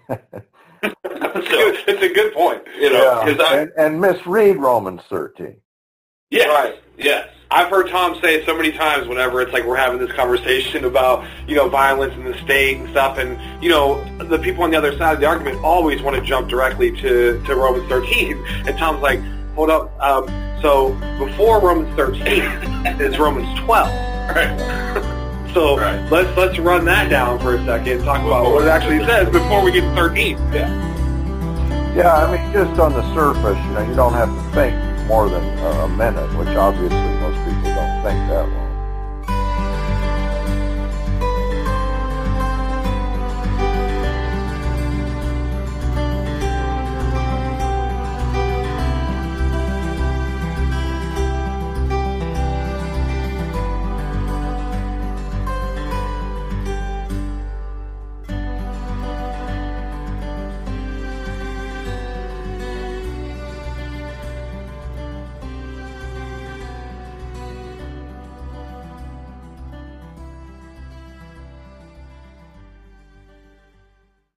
it's, 0.82 2.02
a 2.02 2.12
good 2.12 2.32
point. 2.32 2.62
You 2.78 2.90
know, 2.90 3.24
yeah. 3.26 3.42
I, 3.42 3.56
and, 3.56 3.72
and 3.76 4.00
misread 4.00 4.56
Romans 4.56 5.02
13. 5.08 5.56
Yeah, 6.30 6.46
right. 6.46 6.80
Yes. 6.96 7.28
I've 7.52 7.68
heard 7.68 7.90
Tom 7.90 8.16
say 8.22 8.46
so 8.46 8.56
many 8.56 8.70
times 8.70 9.08
whenever 9.08 9.40
it's 9.40 9.52
like 9.52 9.64
we're 9.64 9.76
having 9.76 9.98
this 9.98 10.12
conversation 10.12 10.84
about, 10.84 11.26
you 11.48 11.56
know, 11.56 11.68
violence 11.68 12.14
in 12.14 12.22
the 12.22 12.38
state 12.44 12.76
and 12.76 12.88
stuff 12.90 13.18
and, 13.18 13.36
you 13.60 13.68
know, 13.68 14.04
the 14.24 14.38
people 14.38 14.62
on 14.62 14.70
the 14.70 14.78
other 14.78 14.96
side 14.96 15.14
of 15.14 15.20
the 15.20 15.26
argument 15.26 15.58
always 15.64 16.00
want 16.00 16.14
to 16.16 16.22
jump 16.22 16.48
directly 16.48 16.92
to, 17.00 17.42
to 17.44 17.56
Romans 17.56 17.88
13. 17.88 18.44
And 18.68 18.78
Tom's 18.78 19.02
like, 19.02 19.18
hold 19.54 19.70
up. 19.70 19.90
Um, 20.00 20.26
so 20.62 20.92
before 21.24 21.60
Romans 21.60 21.94
13 21.96 22.22
is 23.00 23.18
Romans 23.18 23.48
12. 23.60 23.88
Right. 24.36 25.06
So 25.52 25.76
Right. 25.76 25.98
let's 26.12 26.30
let's 26.36 26.56
run 26.60 26.84
that 26.84 27.10
down 27.10 27.40
for 27.40 27.56
a 27.56 27.64
second 27.64 27.88
and 27.94 28.04
talk 28.04 28.20
about 28.24 28.44
what 28.52 28.62
it 28.62 28.68
actually 28.68 29.04
says 29.04 29.28
before 29.30 29.64
we 29.64 29.72
get 29.72 29.80
to 29.80 29.94
13. 29.96 30.36
Yeah. 30.52 30.68
Yeah, 31.96 32.14
I 32.14 32.30
mean, 32.30 32.52
just 32.52 32.78
on 32.78 32.92
the 32.92 33.02
surface, 33.14 33.58
you 33.66 33.72
know, 33.72 33.80
you 33.88 33.94
don't 33.96 34.12
have 34.12 34.28
to 34.28 34.42
think 34.54 34.76
more 35.08 35.28
than 35.28 35.42
uh, 35.58 35.86
a 35.86 35.88
minute, 35.88 36.32
which 36.38 36.54
obviously 36.54 36.96
most 37.18 37.36
people 37.44 37.74
don't 37.74 38.02
think 38.04 38.28
that 38.30 38.46
long. 38.48 38.69